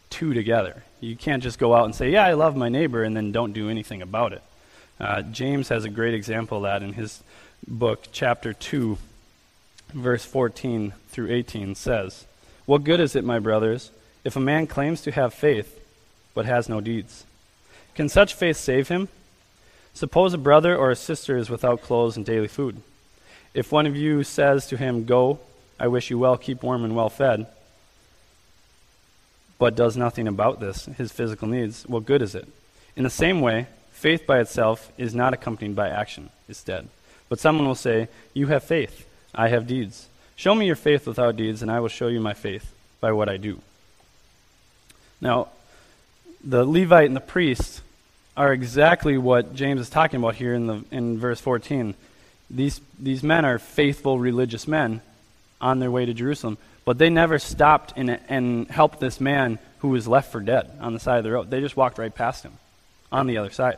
two 0.09 0.33
together. 0.33 0.83
You 0.99 1.15
can't 1.15 1.41
just 1.41 1.57
go 1.57 1.73
out 1.73 1.85
and 1.85 1.95
say, 1.95 2.11
Yeah, 2.11 2.25
I 2.25 2.33
love 2.33 2.55
my 2.55 2.69
neighbor, 2.69 3.03
and 3.03 3.15
then 3.15 3.31
don't 3.31 3.53
do 3.53 3.69
anything 3.69 4.01
about 4.01 4.33
it. 4.33 4.43
Uh, 4.99 5.21
James 5.21 5.69
has 5.69 5.85
a 5.85 5.89
great 5.89 6.13
example 6.13 6.57
of 6.57 6.63
that 6.63 6.83
in 6.83 6.93
his 6.93 7.23
book, 7.67 8.07
chapter 8.11 8.53
2, 8.53 8.97
verse 9.93 10.25
14 10.25 10.93
through 11.09 11.31
18 11.31 11.75
says, 11.75 12.25
What 12.65 12.83
good 12.83 12.99
is 12.99 13.15
it, 13.15 13.23
my 13.23 13.39
brothers, 13.39 13.91
if 14.23 14.35
a 14.35 14.41
man 14.41 14.67
claims 14.67 15.01
to 15.01 15.11
have 15.11 15.33
faith, 15.33 15.79
but 16.33 16.45
has 16.45 16.69
no 16.69 16.81
deeds? 16.81 17.25
Can 17.95 18.09
such 18.09 18.33
faith 18.33 18.57
save 18.57 18.87
him? 18.87 19.07
Suppose 19.93 20.33
a 20.33 20.39
brother 20.39 20.75
or 20.75 20.89
a 20.89 20.95
sister 20.95 21.37
is 21.37 21.49
without 21.49 21.81
clothes 21.81 22.17
and 22.17 22.25
daily 22.25 22.47
food. 22.47 22.81
If 23.53 23.71
one 23.71 23.85
of 23.85 23.95
you 23.95 24.23
says 24.23 24.65
to 24.67 24.77
him, 24.77 25.05
Go, 25.05 25.39
I 25.79 25.87
wish 25.87 26.09
you 26.09 26.17
well, 26.17 26.37
keep 26.37 26.63
warm 26.63 26.83
and 26.83 26.95
well 26.95 27.09
fed, 27.09 27.45
but 29.59 29.75
does 29.75 29.95
nothing 29.95 30.27
about 30.27 30.59
this, 30.59 30.85
his 30.97 31.11
physical 31.11 31.47
needs, 31.47 31.87
what 31.87 32.05
good 32.05 32.21
is 32.21 32.35
it? 32.35 32.47
In 32.95 33.03
the 33.03 33.09
same 33.09 33.39
way, 33.39 33.67
faith 33.91 34.25
by 34.25 34.39
itself 34.39 34.91
is 34.97 35.13
not 35.13 35.33
accompanied 35.33 35.75
by 35.75 35.89
action, 35.89 36.31
it's 36.49 36.63
dead. 36.63 36.89
But 37.29 37.39
someone 37.39 37.67
will 37.67 37.75
say, 37.75 38.07
You 38.33 38.47
have 38.47 38.63
faith, 38.63 39.07
I 39.33 39.49
have 39.49 39.67
deeds. 39.67 40.07
Show 40.35 40.55
me 40.55 40.65
your 40.65 40.75
faith 40.75 41.05
without 41.07 41.37
deeds, 41.37 41.61
and 41.61 41.71
I 41.71 41.79
will 41.79 41.89
show 41.89 42.07
you 42.07 42.19
my 42.19 42.33
faith 42.33 42.73
by 42.99 43.11
what 43.11 43.29
I 43.29 43.37
do. 43.37 43.61
Now, 45.21 45.49
the 46.43 46.65
Levite 46.65 47.05
and 47.05 47.15
the 47.15 47.21
priest 47.21 47.81
are 48.35 48.51
exactly 48.51 49.17
what 49.17 49.53
James 49.55 49.81
is 49.81 49.89
talking 49.89 50.19
about 50.19 50.35
here 50.35 50.53
in, 50.53 50.67
the, 50.67 50.83
in 50.91 51.19
verse 51.19 51.39
14. 51.39 51.93
These, 52.49 52.81
these 52.99 53.23
men 53.23 53.45
are 53.45 53.59
faithful 53.59 54.17
religious 54.17 54.67
men 54.67 55.01
on 55.61 55.79
their 55.79 55.91
way 55.91 56.05
to 56.05 56.13
Jerusalem, 56.13 56.57
but 56.85 56.97
they 56.97 57.09
never 57.09 57.39
stopped 57.39 57.93
and, 57.95 58.19
and 58.27 58.69
helped 58.69 58.99
this 58.99 59.21
man 59.21 59.59
who 59.79 59.89
was 59.89 60.07
left 60.07 60.31
for 60.31 60.41
dead 60.41 60.71
on 60.79 60.93
the 60.93 60.99
side 60.99 61.17
of 61.17 61.23
the 61.23 61.31
road. 61.31 61.49
They 61.49 61.61
just 61.61 61.77
walked 61.77 61.97
right 61.97 62.13
past 62.13 62.43
him 62.43 62.53
on 63.11 63.27
the 63.27 63.37
other 63.37 63.51
side. 63.51 63.77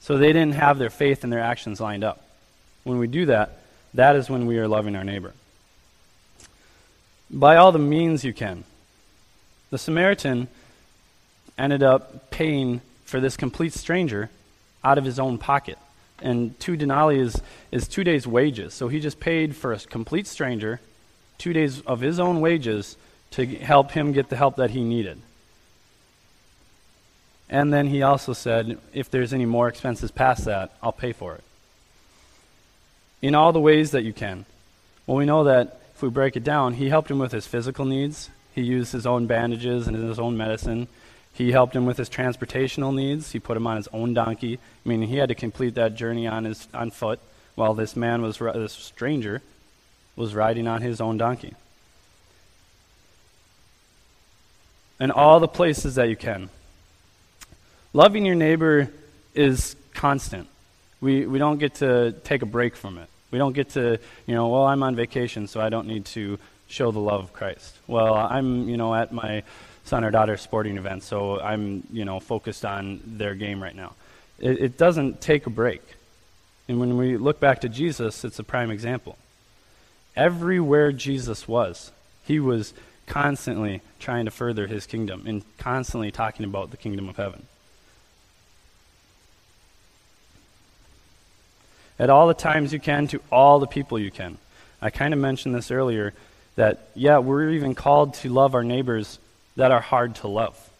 So 0.00 0.18
they 0.18 0.32
didn't 0.32 0.54
have 0.54 0.78
their 0.78 0.90
faith 0.90 1.22
and 1.22 1.32
their 1.32 1.40
actions 1.40 1.80
lined 1.80 2.04
up. 2.04 2.24
When 2.84 2.98
we 2.98 3.06
do 3.06 3.26
that, 3.26 3.60
that 3.94 4.16
is 4.16 4.28
when 4.28 4.46
we 4.46 4.58
are 4.58 4.66
loving 4.66 4.96
our 4.96 5.04
neighbor. 5.04 5.32
By 7.30 7.56
all 7.56 7.72
the 7.72 7.78
means 7.78 8.24
you 8.24 8.32
can. 8.32 8.64
The 9.70 9.78
Samaritan 9.78 10.48
ended 11.56 11.82
up 11.82 12.30
paying 12.30 12.80
for 13.12 13.20
this 13.20 13.36
complete 13.36 13.74
stranger 13.74 14.30
out 14.82 14.96
of 14.96 15.04
his 15.04 15.18
own 15.18 15.36
pocket. 15.36 15.78
And 16.22 16.58
two 16.58 16.78
denarii 16.78 17.20
is, 17.20 17.42
is 17.70 17.86
two 17.86 18.04
days' 18.04 18.26
wages. 18.26 18.72
So 18.72 18.88
he 18.88 19.00
just 19.00 19.20
paid 19.20 19.54
for 19.54 19.74
a 19.74 19.78
complete 19.78 20.26
stranger 20.26 20.80
two 21.36 21.52
days 21.52 21.82
of 21.82 22.00
his 22.00 22.18
own 22.18 22.40
wages 22.40 22.96
to 23.32 23.44
help 23.44 23.90
him 23.90 24.12
get 24.12 24.30
the 24.30 24.36
help 24.36 24.56
that 24.56 24.70
he 24.70 24.82
needed. 24.82 25.20
And 27.50 27.70
then 27.70 27.86
he 27.86 28.02
also 28.02 28.32
said, 28.32 28.78
if 28.94 29.10
there's 29.10 29.34
any 29.34 29.44
more 29.44 29.68
expenses 29.68 30.10
past 30.10 30.46
that, 30.46 30.72
I'll 30.82 30.90
pay 30.90 31.12
for 31.12 31.34
it. 31.34 31.44
In 33.20 33.34
all 33.34 33.52
the 33.52 33.60
ways 33.60 33.90
that 33.90 34.04
you 34.04 34.14
can. 34.14 34.46
Well, 35.06 35.18
we 35.18 35.26
know 35.26 35.44
that 35.44 35.82
if 35.94 36.02
we 36.02 36.08
break 36.08 36.34
it 36.34 36.44
down, 36.44 36.72
he 36.74 36.88
helped 36.88 37.10
him 37.10 37.18
with 37.18 37.32
his 37.32 37.46
physical 37.46 37.84
needs. 37.84 38.30
He 38.54 38.62
used 38.62 38.92
his 38.92 39.04
own 39.04 39.26
bandages 39.26 39.86
and 39.86 39.96
his 39.96 40.18
own 40.18 40.38
medicine. 40.38 40.88
He 41.32 41.52
helped 41.52 41.74
him 41.74 41.86
with 41.86 41.96
his 41.96 42.10
transportational 42.10 42.94
needs. 42.94 43.32
He 43.32 43.38
put 43.38 43.56
him 43.56 43.66
on 43.66 43.76
his 43.76 43.88
own 43.92 44.12
donkey. 44.14 44.58
I 44.84 44.88
mean, 44.88 45.02
he 45.02 45.16
had 45.16 45.30
to 45.30 45.34
complete 45.34 45.74
that 45.76 45.94
journey 45.94 46.26
on 46.26 46.44
his 46.44 46.68
on 46.74 46.90
foot, 46.90 47.20
while 47.54 47.74
this 47.74 47.96
man 47.96 48.22
was 48.22 48.38
this 48.38 48.72
stranger 48.72 49.40
was 50.14 50.34
riding 50.34 50.68
on 50.68 50.82
his 50.82 51.00
own 51.00 51.16
donkey. 51.16 51.54
And 55.00 55.10
all 55.10 55.40
the 55.40 55.48
places 55.48 55.94
that 55.94 56.08
you 56.08 56.16
can. 56.16 56.50
Loving 57.94 58.24
your 58.24 58.34
neighbor 58.34 58.90
is 59.34 59.74
constant. 59.94 60.48
We 61.00 61.26
we 61.26 61.38
don't 61.38 61.58
get 61.58 61.76
to 61.76 62.12
take 62.24 62.42
a 62.42 62.46
break 62.46 62.76
from 62.76 62.98
it. 62.98 63.08
We 63.30 63.38
don't 63.38 63.54
get 63.54 63.70
to, 63.70 63.98
you 64.26 64.34
know, 64.34 64.48
well, 64.48 64.64
I'm 64.64 64.82
on 64.82 64.94
vacation, 64.94 65.46
so 65.46 65.60
I 65.60 65.70
don't 65.70 65.86
need 65.86 66.04
to 66.06 66.38
show 66.68 66.90
the 66.90 67.00
love 67.00 67.24
of 67.24 67.32
Christ. 67.32 67.74
Well, 67.86 68.14
I'm, 68.14 68.68
you 68.68 68.76
know, 68.76 68.94
at 68.94 69.12
my 69.12 69.42
son 69.84 70.04
or 70.04 70.10
daughter's 70.10 70.40
sporting 70.40 70.76
event, 70.76 71.02
so 71.02 71.40
I'm, 71.40 71.86
you 71.92 72.04
know, 72.04 72.20
focused 72.20 72.64
on 72.64 73.00
their 73.04 73.34
game 73.34 73.62
right 73.62 73.74
now. 73.74 73.94
It, 74.38 74.60
it 74.60 74.78
doesn't 74.78 75.20
take 75.20 75.46
a 75.46 75.50
break. 75.50 75.82
And 76.68 76.78
when 76.78 76.96
we 76.96 77.16
look 77.16 77.40
back 77.40 77.60
to 77.62 77.68
Jesus, 77.68 78.24
it's 78.24 78.38
a 78.38 78.44
prime 78.44 78.70
example. 78.70 79.18
Everywhere 80.14 80.92
Jesus 80.92 81.48
was, 81.48 81.90
he 82.24 82.38
was 82.38 82.72
constantly 83.06 83.80
trying 83.98 84.26
to 84.26 84.30
further 84.30 84.66
his 84.66 84.86
kingdom 84.86 85.24
and 85.26 85.42
constantly 85.58 86.10
talking 86.10 86.44
about 86.44 86.70
the 86.70 86.76
kingdom 86.76 87.08
of 87.08 87.16
heaven. 87.16 87.46
At 91.98 92.10
all 92.10 92.26
the 92.26 92.34
times 92.34 92.72
you 92.72 92.80
can, 92.80 93.06
to 93.08 93.20
all 93.30 93.58
the 93.58 93.66
people 93.66 93.98
you 93.98 94.10
can. 94.10 94.38
I 94.80 94.90
kind 94.90 95.12
of 95.12 95.20
mentioned 95.20 95.54
this 95.54 95.70
earlier 95.70 96.14
that, 96.56 96.88
yeah, 96.94 97.18
we're 97.18 97.50
even 97.50 97.74
called 97.74 98.14
to 98.14 98.28
love 98.28 98.54
our 98.54 98.64
neighbors 98.64 99.18
that 99.56 99.70
are 99.70 99.80
hard 99.80 100.16
to 100.16 100.28
love. 100.28 100.70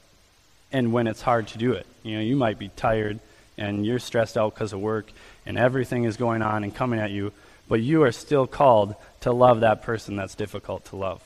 And 0.72 0.92
when 0.92 1.06
it's 1.06 1.20
hard 1.20 1.48
to 1.48 1.58
do 1.58 1.72
it, 1.72 1.86
you 2.02 2.16
know, 2.16 2.22
you 2.22 2.36
might 2.36 2.58
be 2.58 2.68
tired 2.68 3.20
and 3.58 3.84
you're 3.84 3.98
stressed 3.98 4.38
out 4.38 4.54
because 4.54 4.72
of 4.72 4.80
work 4.80 5.12
and 5.44 5.58
everything 5.58 6.04
is 6.04 6.16
going 6.16 6.42
on 6.42 6.64
and 6.64 6.74
coming 6.74 6.98
at 6.98 7.10
you, 7.10 7.32
but 7.68 7.80
you 7.80 8.02
are 8.02 8.12
still 8.12 8.46
called 8.46 8.94
to 9.20 9.32
love 9.32 9.60
that 9.60 9.82
person 9.82 10.16
that's 10.16 10.34
difficult 10.34 10.84
to 10.86 10.96
love. 10.96 11.22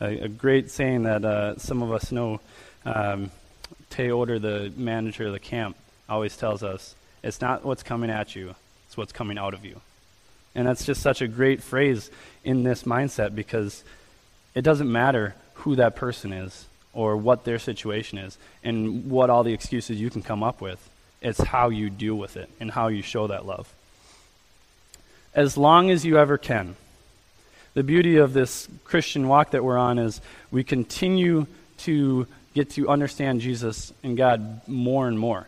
A, 0.00 0.24
a 0.24 0.28
great 0.28 0.70
saying 0.70 1.04
that 1.04 1.24
uh, 1.24 1.56
some 1.56 1.82
of 1.82 1.92
us 1.92 2.12
know, 2.12 2.40
um, 2.84 3.30
Tay 3.90 4.08
the 4.08 4.72
manager 4.76 5.26
of 5.26 5.32
the 5.32 5.40
camp, 5.40 5.76
always 6.08 6.36
tells 6.36 6.62
us 6.62 6.94
it's 7.22 7.40
not 7.40 7.64
what's 7.64 7.82
coming 7.82 8.10
at 8.10 8.36
you, 8.36 8.54
it's 8.86 8.96
what's 8.96 9.12
coming 9.12 9.38
out 9.38 9.54
of 9.54 9.64
you. 9.64 9.80
And 10.54 10.66
that's 10.66 10.84
just 10.84 11.02
such 11.02 11.22
a 11.22 11.28
great 11.28 11.62
phrase 11.62 12.10
in 12.44 12.62
this 12.62 12.84
mindset 12.84 13.34
because 13.34 13.84
it 14.54 14.62
doesn't 14.62 14.90
matter 14.90 15.34
who 15.68 15.76
that 15.76 15.94
person 15.94 16.32
is 16.32 16.66
or 16.94 17.14
what 17.14 17.44
their 17.44 17.58
situation 17.58 18.16
is 18.16 18.38
and 18.64 19.10
what 19.10 19.28
all 19.28 19.44
the 19.44 19.52
excuses 19.52 20.00
you 20.00 20.08
can 20.08 20.22
come 20.22 20.42
up 20.42 20.62
with. 20.62 20.88
It's 21.20 21.38
how 21.38 21.68
you 21.68 21.90
deal 21.90 22.14
with 22.14 22.38
it 22.38 22.48
and 22.58 22.70
how 22.70 22.88
you 22.88 23.02
show 23.02 23.26
that 23.26 23.44
love. 23.44 23.70
As 25.34 25.58
long 25.58 25.90
as 25.90 26.06
you 26.06 26.16
ever 26.16 26.38
can. 26.38 26.74
The 27.74 27.82
beauty 27.82 28.16
of 28.16 28.32
this 28.32 28.66
Christian 28.84 29.28
walk 29.28 29.50
that 29.50 29.62
we're 29.62 29.76
on 29.76 29.98
is 29.98 30.22
we 30.50 30.64
continue 30.64 31.46
to 31.78 32.26
get 32.54 32.70
to 32.70 32.88
understand 32.88 33.42
Jesus 33.42 33.92
and 34.02 34.16
God 34.16 34.66
more 34.66 35.06
and 35.06 35.18
more 35.18 35.46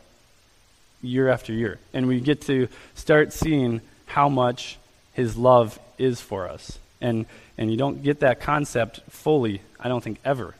year 1.00 1.30
after 1.30 1.54
year. 1.54 1.78
And 1.94 2.06
we 2.06 2.20
get 2.20 2.42
to 2.42 2.68
start 2.94 3.32
seeing 3.32 3.80
how 4.04 4.28
much 4.28 4.76
his 5.14 5.38
love 5.38 5.78
is 5.96 6.20
for 6.20 6.46
us. 6.46 6.78
And 7.00 7.26
and 7.56 7.70
you 7.70 7.76
don't 7.76 8.02
get 8.02 8.20
that 8.20 8.40
concept 8.40 9.00
fully, 9.08 9.60
I 9.78 9.88
don't 9.88 10.02
think, 10.02 10.18
ever. 10.24 10.54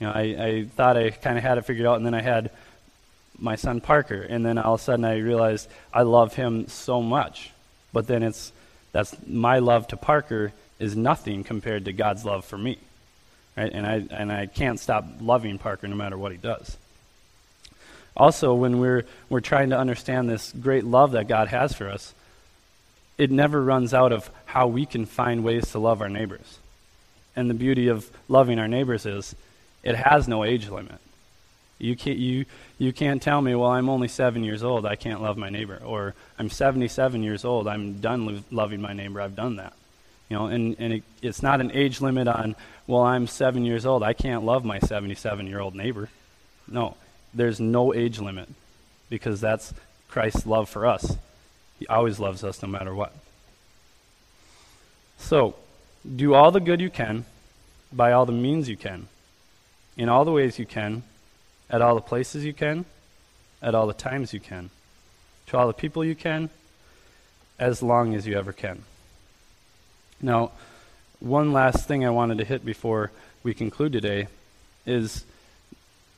You 0.00 0.06
know, 0.06 0.12
I, 0.12 0.20
I 0.20 0.64
thought 0.64 0.96
I 0.96 1.10
kind 1.10 1.38
of 1.38 1.44
had 1.44 1.58
it 1.58 1.64
figured 1.64 1.86
out, 1.86 1.96
and 1.96 2.04
then 2.04 2.14
I 2.14 2.22
had 2.22 2.50
my 3.38 3.56
son 3.56 3.80
Parker, 3.80 4.20
and 4.22 4.44
then 4.44 4.58
all 4.58 4.74
of 4.74 4.80
a 4.80 4.82
sudden 4.82 5.04
I 5.04 5.18
realized 5.18 5.68
I 5.92 6.02
love 6.02 6.34
him 6.34 6.68
so 6.68 7.02
much. 7.02 7.50
But 7.92 8.06
then 8.06 8.22
it's 8.22 8.52
that's 8.92 9.16
my 9.26 9.58
love 9.58 9.88
to 9.88 9.96
Parker 9.96 10.52
is 10.78 10.96
nothing 10.96 11.44
compared 11.44 11.84
to 11.84 11.92
God's 11.92 12.24
love 12.24 12.44
for 12.44 12.58
me, 12.58 12.78
right? 13.56 13.70
And 13.72 13.86
I 13.86 14.06
and 14.10 14.32
I 14.32 14.46
can't 14.46 14.80
stop 14.80 15.04
loving 15.20 15.58
Parker 15.58 15.88
no 15.88 15.96
matter 15.96 16.18
what 16.18 16.32
he 16.32 16.38
does. 16.38 16.76
Also, 18.16 18.54
when 18.54 18.78
we're 18.78 19.04
we're 19.28 19.40
trying 19.40 19.70
to 19.70 19.78
understand 19.78 20.28
this 20.28 20.52
great 20.52 20.84
love 20.84 21.12
that 21.12 21.28
God 21.28 21.48
has 21.48 21.74
for 21.74 21.88
us, 21.88 22.14
it 23.18 23.30
never 23.30 23.62
runs 23.62 23.94
out 23.94 24.12
of 24.12 24.30
how 24.46 24.66
we 24.66 24.86
can 24.86 25.06
find 25.06 25.44
ways 25.44 25.70
to 25.72 25.78
love 25.78 26.00
our 26.00 26.08
neighbors. 26.08 26.58
And 27.34 27.48
the 27.48 27.54
beauty 27.54 27.88
of 27.88 28.10
loving 28.28 28.58
our 28.58 28.68
neighbors 28.68 29.06
is 29.06 29.34
it 29.82 29.94
has 29.94 30.28
no 30.28 30.44
age 30.44 30.68
limit. 30.68 30.98
You 31.78 31.96
can't, 31.96 32.18
you, 32.18 32.44
you 32.78 32.92
can't 32.92 33.20
tell 33.20 33.42
me, 33.42 33.54
well, 33.54 33.70
I'm 33.70 33.88
only 33.88 34.06
seven 34.06 34.44
years 34.44 34.62
old, 34.62 34.86
I 34.86 34.94
can't 34.94 35.20
love 35.20 35.36
my 35.36 35.50
neighbor. 35.50 35.80
Or 35.84 36.14
I'm 36.38 36.48
77 36.48 37.22
years 37.22 37.44
old, 37.44 37.66
I'm 37.66 38.00
done 38.00 38.26
lo- 38.26 38.44
loving 38.50 38.80
my 38.80 38.92
neighbor, 38.92 39.20
I've 39.20 39.34
done 39.34 39.56
that. 39.56 39.72
You 40.28 40.36
know, 40.36 40.46
and, 40.46 40.76
and 40.78 40.92
it, 40.94 41.02
it's 41.20 41.42
not 41.42 41.60
an 41.60 41.72
age 41.72 42.00
limit 42.00 42.28
on, 42.28 42.54
well, 42.86 43.02
I'm 43.02 43.26
seven 43.26 43.64
years 43.64 43.84
old, 43.84 44.02
I 44.02 44.12
can't 44.12 44.44
love 44.44 44.64
my 44.64 44.78
77 44.78 45.46
year 45.46 45.60
old 45.60 45.74
neighbor. 45.74 46.08
No, 46.68 46.96
there's 47.34 47.58
no 47.58 47.92
age 47.92 48.20
limit 48.20 48.48
because 49.10 49.40
that's 49.40 49.74
Christ's 50.08 50.46
love 50.46 50.68
for 50.68 50.86
us. 50.86 51.16
He 51.82 51.88
always 51.88 52.20
loves 52.20 52.44
us 52.44 52.62
no 52.62 52.68
matter 52.68 52.94
what. 52.94 53.12
So, 55.18 55.56
do 56.16 56.32
all 56.32 56.52
the 56.52 56.60
good 56.60 56.80
you 56.80 56.90
can, 56.90 57.24
by 57.92 58.12
all 58.12 58.24
the 58.24 58.30
means 58.30 58.68
you 58.68 58.76
can, 58.76 59.08
in 59.96 60.08
all 60.08 60.24
the 60.24 60.30
ways 60.30 60.60
you 60.60 60.64
can, 60.64 61.02
at 61.68 61.82
all 61.82 61.96
the 61.96 62.00
places 62.00 62.44
you 62.44 62.52
can, 62.52 62.84
at 63.60 63.74
all 63.74 63.88
the 63.88 63.94
times 63.94 64.32
you 64.32 64.38
can, 64.38 64.70
to 65.48 65.58
all 65.58 65.66
the 65.66 65.72
people 65.72 66.04
you 66.04 66.14
can, 66.14 66.50
as 67.58 67.82
long 67.82 68.14
as 68.14 68.28
you 68.28 68.38
ever 68.38 68.52
can. 68.52 68.84
Now, 70.20 70.52
one 71.18 71.52
last 71.52 71.88
thing 71.88 72.06
I 72.06 72.10
wanted 72.10 72.38
to 72.38 72.44
hit 72.44 72.64
before 72.64 73.10
we 73.42 73.54
conclude 73.54 73.92
today 73.92 74.28
is 74.86 75.24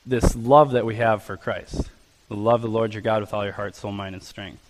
this 0.05 0.35
love 0.35 0.73
that 0.73 0.85
we 0.85 0.97
have 0.97 1.23
for 1.23 1.35
Christ. 1.35 1.89
The 2.29 2.35
love 2.35 2.63
of 2.63 2.69
the 2.69 2.77
Lord 2.77 2.93
your 2.93 3.01
God 3.01 3.21
with 3.21 3.33
all 3.33 3.43
your 3.43 3.53
heart, 3.53 3.75
soul, 3.75 3.91
mind, 3.91 4.13
and 4.13 4.23
strength. 4.23 4.61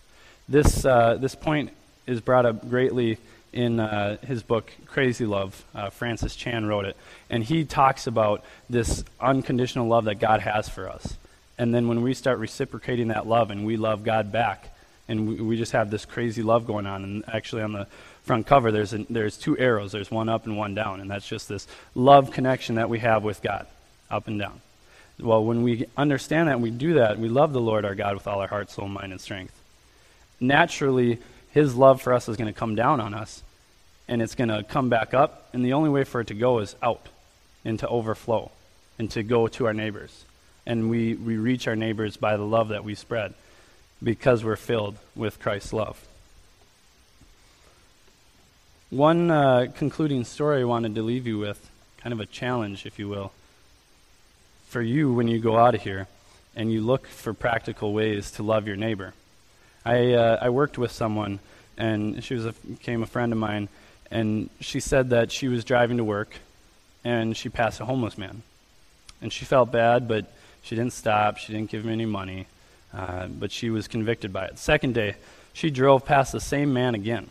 This, 0.47 0.85
uh, 0.85 1.17
this 1.19 1.33
point 1.35 1.71
is 2.05 2.21
brought 2.21 2.45
up 2.45 2.69
greatly 2.69 3.17
in 3.51 3.79
uh, 3.79 4.17
his 4.17 4.43
book 4.43 4.71
Crazy 4.85 5.25
Love. 5.25 5.63
Uh, 5.73 5.89
Francis 5.89 6.35
Chan 6.35 6.65
wrote 6.65 6.85
it. 6.85 6.95
And 7.29 7.43
he 7.43 7.65
talks 7.65 8.05
about 8.05 8.43
this 8.69 9.03
unconditional 9.19 9.87
love 9.87 10.05
that 10.05 10.19
God 10.19 10.41
has 10.41 10.69
for 10.69 10.87
us. 10.89 11.17
And 11.57 11.73
then 11.73 11.87
when 11.87 12.01
we 12.01 12.13
start 12.13 12.37
reciprocating 12.37 13.07
that 13.07 13.25
love 13.25 13.49
and 13.49 13.65
we 13.65 13.77
love 13.77 14.03
God 14.03 14.31
back, 14.31 14.71
and 15.07 15.27
we, 15.27 15.35
we 15.35 15.57
just 15.57 15.71
have 15.71 15.89
this 15.89 16.05
crazy 16.05 16.43
love 16.43 16.67
going 16.67 16.85
on. 16.85 17.03
And 17.03 17.23
actually, 17.27 17.61
on 17.61 17.73
the 17.73 17.87
front 18.23 18.45
cover, 18.45 18.71
there's, 18.71 18.93
a, 18.93 19.05
there's 19.09 19.37
two 19.37 19.57
arrows 19.57 19.91
there's 19.91 20.11
one 20.11 20.29
up 20.29 20.45
and 20.45 20.57
one 20.57 20.75
down. 20.75 20.99
And 20.99 21.09
that's 21.09 21.27
just 21.27 21.47
this 21.47 21.67
love 21.95 22.31
connection 22.31 22.75
that 22.75 22.89
we 22.89 22.99
have 22.99 23.23
with 23.23 23.41
God, 23.41 23.67
up 24.11 24.27
and 24.27 24.39
down. 24.39 24.61
Well, 25.19 25.45
when 25.45 25.63
we 25.63 25.85
understand 25.95 26.49
that 26.49 26.53
and 26.53 26.63
we 26.63 26.71
do 26.71 26.95
that, 26.95 27.17
we 27.17 27.29
love 27.29 27.53
the 27.53 27.61
Lord 27.61 27.85
our 27.85 27.95
God 27.95 28.15
with 28.15 28.27
all 28.27 28.41
our 28.41 28.47
heart, 28.47 28.69
soul, 28.69 28.89
mind, 28.89 29.11
and 29.11 29.21
strength. 29.21 29.53
Naturally, 30.39 31.19
his 31.51 31.75
love 31.75 32.01
for 32.01 32.13
us 32.13 32.27
is 32.27 32.37
going 32.37 32.51
to 32.51 32.57
come 32.57 32.75
down 32.75 32.99
on 32.99 33.13
us 33.13 33.43
and 34.07 34.21
it's 34.21 34.35
going 34.35 34.49
to 34.49 34.63
come 34.63 34.89
back 34.89 35.13
up. 35.13 35.49
And 35.53 35.65
the 35.65 35.73
only 35.73 35.89
way 35.89 36.03
for 36.03 36.21
it 36.21 36.27
to 36.27 36.33
go 36.33 36.59
is 36.59 36.75
out 36.81 37.07
and 37.63 37.79
to 37.79 37.87
overflow 37.87 38.51
and 38.99 39.09
to 39.11 39.23
go 39.23 39.47
to 39.47 39.65
our 39.65 39.73
neighbors. 39.73 40.25
And 40.65 40.89
we, 40.89 41.15
we 41.15 41.37
reach 41.37 41.67
our 41.67 41.75
neighbors 41.75 42.17
by 42.17 42.37
the 42.37 42.45
love 42.45 42.69
that 42.69 42.83
we 42.83 42.95
spread 42.95 43.33
because 44.03 44.43
we're 44.43 44.55
filled 44.55 44.97
with 45.15 45.39
Christ's 45.39 45.73
love. 45.73 46.05
One 48.89 49.31
uh, 49.31 49.67
concluding 49.75 50.25
story 50.25 50.61
I 50.61 50.65
wanted 50.65 50.95
to 50.95 51.01
leave 51.01 51.25
you 51.25 51.39
with, 51.39 51.69
kind 51.97 52.13
of 52.13 52.19
a 52.19 52.25
challenge, 52.25 52.85
if 52.85 52.99
you 52.99 53.09
will, 53.09 53.31
for 54.67 54.81
you 54.81 55.11
when 55.11 55.27
you 55.27 55.39
go 55.39 55.57
out 55.57 55.75
of 55.75 55.81
here 55.81 56.07
and 56.55 56.71
you 56.71 56.81
look 56.81 57.07
for 57.07 57.33
practical 57.33 57.93
ways 57.93 58.31
to 58.31 58.43
love 58.43 58.67
your 58.67 58.75
neighbor. 58.75 59.13
I, 59.85 60.13
uh, 60.13 60.39
I 60.41 60.49
worked 60.49 60.77
with 60.77 60.91
someone, 60.91 61.39
and 61.77 62.23
she 62.23 62.33
was 62.33 62.45
a, 62.45 62.53
became 62.53 63.03
a 63.03 63.07
friend 63.07 63.31
of 63.31 63.37
mine, 63.37 63.69
and 64.11 64.49
she 64.59 64.79
said 64.79 65.11
that 65.11 65.31
she 65.31 65.47
was 65.47 65.63
driving 65.63 65.97
to 65.97 66.03
work 66.03 66.35
and 67.05 67.37
she 67.37 67.49
passed 67.49 67.79
a 67.79 67.85
homeless 67.85 68.17
man. 68.17 68.41
And 69.21 69.31
she 69.31 69.45
felt 69.45 69.71
bad, 69.71 70.07
but 70.07 70.25
she 70.63 70.75
didn't 70.75 70.93
stop. 70.93 71.37
She 71.37 71.53
didn't 71.53 71.69
give 71.69 71.85
him 71.85 71.91
any 71.91 72.05
money, 72.05 72.47
uh, 72.93 73.27
but 73.27 73.51
she 73.51 73.69
was 73.69 73.87
convicted 73.87 74.33
by 74.33 74.45
it. 74.45 74.57
Second 74.57 74.95
day, 74.95 75.15
she 75.53 75.69
drove 75.69 76.03
past 76.03 76.31
the 76.31 76.41
same 76.41 76.73
man 76.73 76.95
again. 76.95 77.29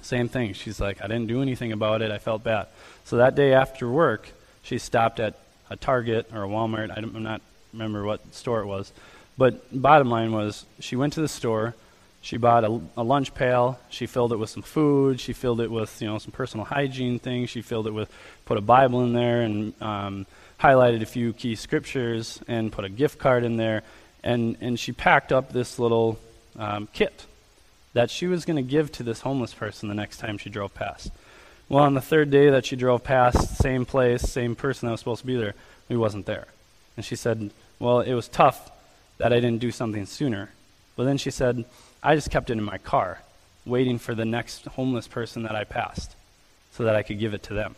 Same 0.00 0.28
thing. 0.28 0.52
She's 0.52 0.80
like, 0.80 1.02
I 1.02 1.08
didn't 1.08 1.26
do 1.26 1.42
anything 1.42 1.72
about 1.72 2.00
it. 2.00 2.10
I 2.10 2.18
felt 2.18 2.44
bad. 2.44 2.68
So 3.04 3.16
that 3.16 3.34
day 3.34 3.52
after 3.52 3.88
work, 3.88 4.28
she 4.62 4.78
stopped 4.78 5.18
at 5.18 5.38
a 5.68 5.76
Target 5.76 6.30
or 6.32 6.44
a 6.44 6.46
Walmart. 6.46 6.90
I 6.90 7.00
don't, 7.00 7.14
I'm 7.16 7.22
not 7.22 7.42
remember 7.72 8.04
what 8.04 8.34
store 8.34 8.60
it 8.60 8.66
was. 8.66 8.92
But 9.36 9.80
bottom 9.80 10.10
line 10.10 10.32
was, 10.32 10.64
she 10.78 10.96
went 10.96 11.14
to 11.14 11.20
the 11.20 11.28
store. 11.28 11.74
She 12.20 12.36
bought 12.36 12.64
a, 12.64 12.80
a, 12.96 13.02
lunch 13.02 13.34
pail. 13.34 13.78
She 13.90 14.06
filled 14.06 14.32
it 14.32 14.38
with 14.38 14.48
some 14.48 14.62
food. 14.62 15.20
She 15.20 15.34
filled 15.34 15.60
it 15.60 15.70
with 15.70 16.00
you 16.00 16.08
know 16.08 16.16
some 16.16 16.32
personal 16.32 16.64
hygiene 16.64 17.18
things. 17.18 17.50
She 17.50 17.60
filled 17.60 17.86
it 17.86 17.92
with 17.92 18.10
put 18.46 18.56
a 18.56 18.62
Bible 18.62 19.04
in 19.04 19.12
there 19.12 19.42
and 19.42 19.74
um, 19.82 20.26
highlighted 20.58 21.02
a 21.02 21.06
few 21.06 21.34
key 21.34 21.54
scriptures 21.54 22.40
and 22.48 22.72
put 22.72 22.86
a 22.86 22.88
gift 22.88 23.18
card 23.18 23.44
in 23.44 23.58
there. 23.58 23.82
And 24.22 24.56
and 24.62 24.80
she 24.80 24.92
packed 24.92 25.32
up 25.32 25.52
this 25.52 25.78
little 25.78 26.18
um, 26.58 26.88
kit 26.94 27.26
that 27.92 28.08
she 28.08 28.26
was 28.26 28.46
going 28.46 28.56
to 28.56 28.62
give 28.62 28.90
to 28.92 29.02
this 29.02 29.20
homeless 29.20 29.52
person 29.52 29.90
the 29.90 29.94
next 29.94 30.16
time 30.16 30.38
she 30.38 30.48
drove 30.48 30.72
past. 30.72 31.10
Well, 31.68 31.84
on 31.84 31.92
the 31.92 32.00
third 32.00 32.30
day 32.30 32.48
that 32.48 32.64
she 32.64 32.74
drove 32.74 33.04
past, 33.04 33.58
same 33.58 33.84
place, 33.84 34.22
same 34.22 34.56
person 34.56 34.86
that 34.86 34.92
was 34.92 35.00
supposed 35.00 35.20
to 35.20 35.26
be 35.26 35.36
there, 35.36 35.54
he 35.88 35.96
wasn't 35.96 36.24
there. 36.24 36.46
And 36.96 37.04
she 37.04 37.16
said, 37.16 37.50
"Well, 37.78 38.00
it 38.00 38.14
was 38.14 38.28
tough 38.28 38.70
that 39.18 39.32
I 39.32 39.40
didn't 39.40 39.60
do 39.60 39.70
something 39.70 40.06
sooner." 40.06 40.50
But 40.96 41.04
then 41.04 41.18
she 41.18 41.30
said 41.30 41.64
I 42.02 42.14
just 42.14 42.30
kept 42.30 42.50
it 42.50 42.58
in 42.58 42.62
my 42.62 42.78
car, 42.78 43.20
waiting 43.64 43.98
for 43.98 44.14
the 44.14 44.26
next 44.26 44.66
homeless 44.66 45.08
person 45.08 45.42
that 45.44 45.56
I 45.56 45.64
passed 45.64 46.14
so 46.72 46.84
that 46.84 46.94
I 46.94 47.02
could 47.02 47.18
give 47.18 47.32
it 47.32 47.42
to 47.44 47.54
them. 47.54 47.76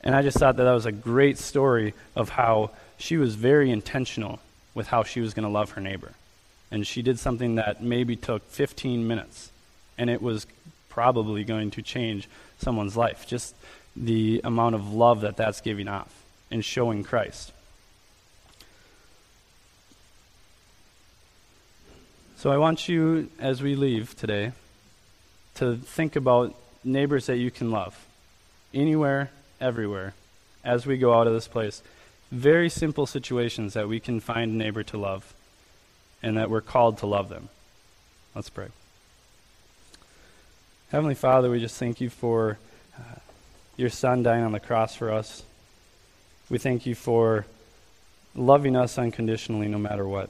And 0.00 0.14
I 0.14 0.22
just 0.22 0.36
thought 0.36 0.56
that 0.56 0.64
that 0.64 0.72
was 0.72 0.84
a 0.84 0.92
great 0.92 1.38
story 1.38 1.94
of 2.16 2.30
how 2.30 2.72
she 2.98 3.16
was 3.16 3.36
very 3.36 3.70
intentional 3.70 4.40
with 4.74 4.88
how 4.88 5.04
she 5.04 5.20
was 5.20 5.32
going 5.32 5.44
to 5.44 5.48
love 5.48 5.70
her 5.70 5.80
neighbor. 5.80 6.12
And 6.70 6.86
she 6.86 7.02
did 7.02 7.18
something 7.18 7.54
that 7.54 7.82
maybe 7.82 8.16
took 8.16 8.42
15 8.50 9.06
minutes, 9.06 9.50
and 9.96 10.10
it 10.10 10.20
was 10.20 10.46
probably 10.88 11.44
going 11.44 11.70
to 11.70 11.82
change 11.82 12.28
someone's 12.58 12.96
life. 12.96 13.26
Just 13.26 13.54
the 13.94 14.40
amount 14.44 14.74
of 14.74 14.92
love 14.92 15.20
that 15.20 15.36
that's 15.36 15.60
giving 15.60 15.88
off 15.88 16.12
and 16.50 16.64
showing 16.64 17.04
Christ. 17.04 17.52
So 22.44 22.50
I 22.50 22.58
want 22.58 22.90
you, 22.90 23.30
as 23.38 23.62
we 23.62 23.74
leave 23.74 24.14
today, 24.16 24.52
to 25.54 25.76
think 25.76 26.14
about 26.14 26.54
neighbors 26.84 27.24
that 27.24 27.38
you 27.38 27.50
can 27.50 27.70
love 27.70 28.06
anywhere, 28.74 29.30
everywhere, 29.62 30.12
as 30.62 30.84
we 30.84 30.98
go 30.98 31.14
out 31.14 31.26
of 31.26 31.32
this 31.32 31.48
place. 31.48 31.80
Very 32.30 32.68
simple 32.68 33.06
situations 33.06 33.72
that 33.72 33.88
we 33.88 33.98
can 33.98 34.20
find 34.20 34.50
a 34.50 34.54
neighbor 34.54 34.82
to 34.82 34.98
love 34.98 35.32
and 36.22 36.36
that 36.36 36.50
we're 36.50 36.60
called 36.60 36.98
to 36.98 37.06
love 37.06 37.30
them. 37.30 37.48
Let's 38.34 38.50
pray. 38.50 38.68
Heavenly 40.90 41.14
Father, 41.14 41.50
we 41.50 41.60
just 41.60 41.78
thank 41.78 41.98
you 41.98 42.10
for 42.10 42.58
uh, 42.98 43.20
your 43.78 43.88
Son 43.88 44.22
dying 44.22 44.44
on 44.44 44.52
the 44.52 44.60
cross 44.60 44.94
for 44.94 45.10
us. 45.10 45.44
We 46.50 46.58
thank 46.58 46.84
you 46.84 46.94
for 46.94 47.46
loving 48.34 48.76
us 48.76 48.98
unconditionally 48.98 49.68
no 49.68 49.78
matter 49.78 50.06
what. 50.06 50.28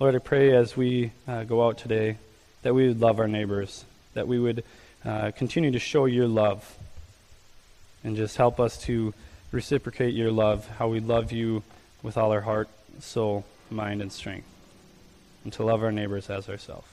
Lord, 0.00 0.14
I 0.14 0.18
pray 0.18 0.54
as 0.54 0.76
we 0.76 1.10
uh, 1.26 1.42
go 1.42 1.66
out 1.66 1.78
today 1.78 2.18
that 2.62 2.72
we 2.72 2.86
would 2.86 3.00
love 3.00 3.18
our 3.18 3.26
neighbors, 3.26 3.84
that 4.14 4.28
we 4.28 4.38
would 4.38 4.62
uh, 5.04 5.32
continue 5.32 5.72
to 5.72 5.80
show 5.80 6.04
your 6.04 6.28
love, 6.28 6.78
and 8.04 8.16
just 8.16 8.36
help 8.36 8.60
us 8.60 8.80
to 8.82 9.12
reciprocate 9.50 10.14
your 10.14 10.30
love, 10.30 10.68
how 10.78 10.86
we 10.86 11.00
love 11.00 11.32
you 11.32 11.64
with 12.00 12.16
all 12.16 12.30
our 12.30 12.42
heart, 12.42 12.68
soul, 13.00 13.44
mind, 13.70 14.00
and 14.00 14.12
strength, 14.12 14.46
and 15.42 15.52
to 15.54 15.64
love 15.64 15.82
our 15.82 15.90
neighbors 15.90 16.30
as 16.30 16.48
ourselves. 16.48 16.86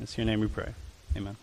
It's 0.00 0.16
your 0.16 0.24
name 0.24 0.40
we 0.40 0.48
pray. 0.48 0.72
Amen. 1.14 1.36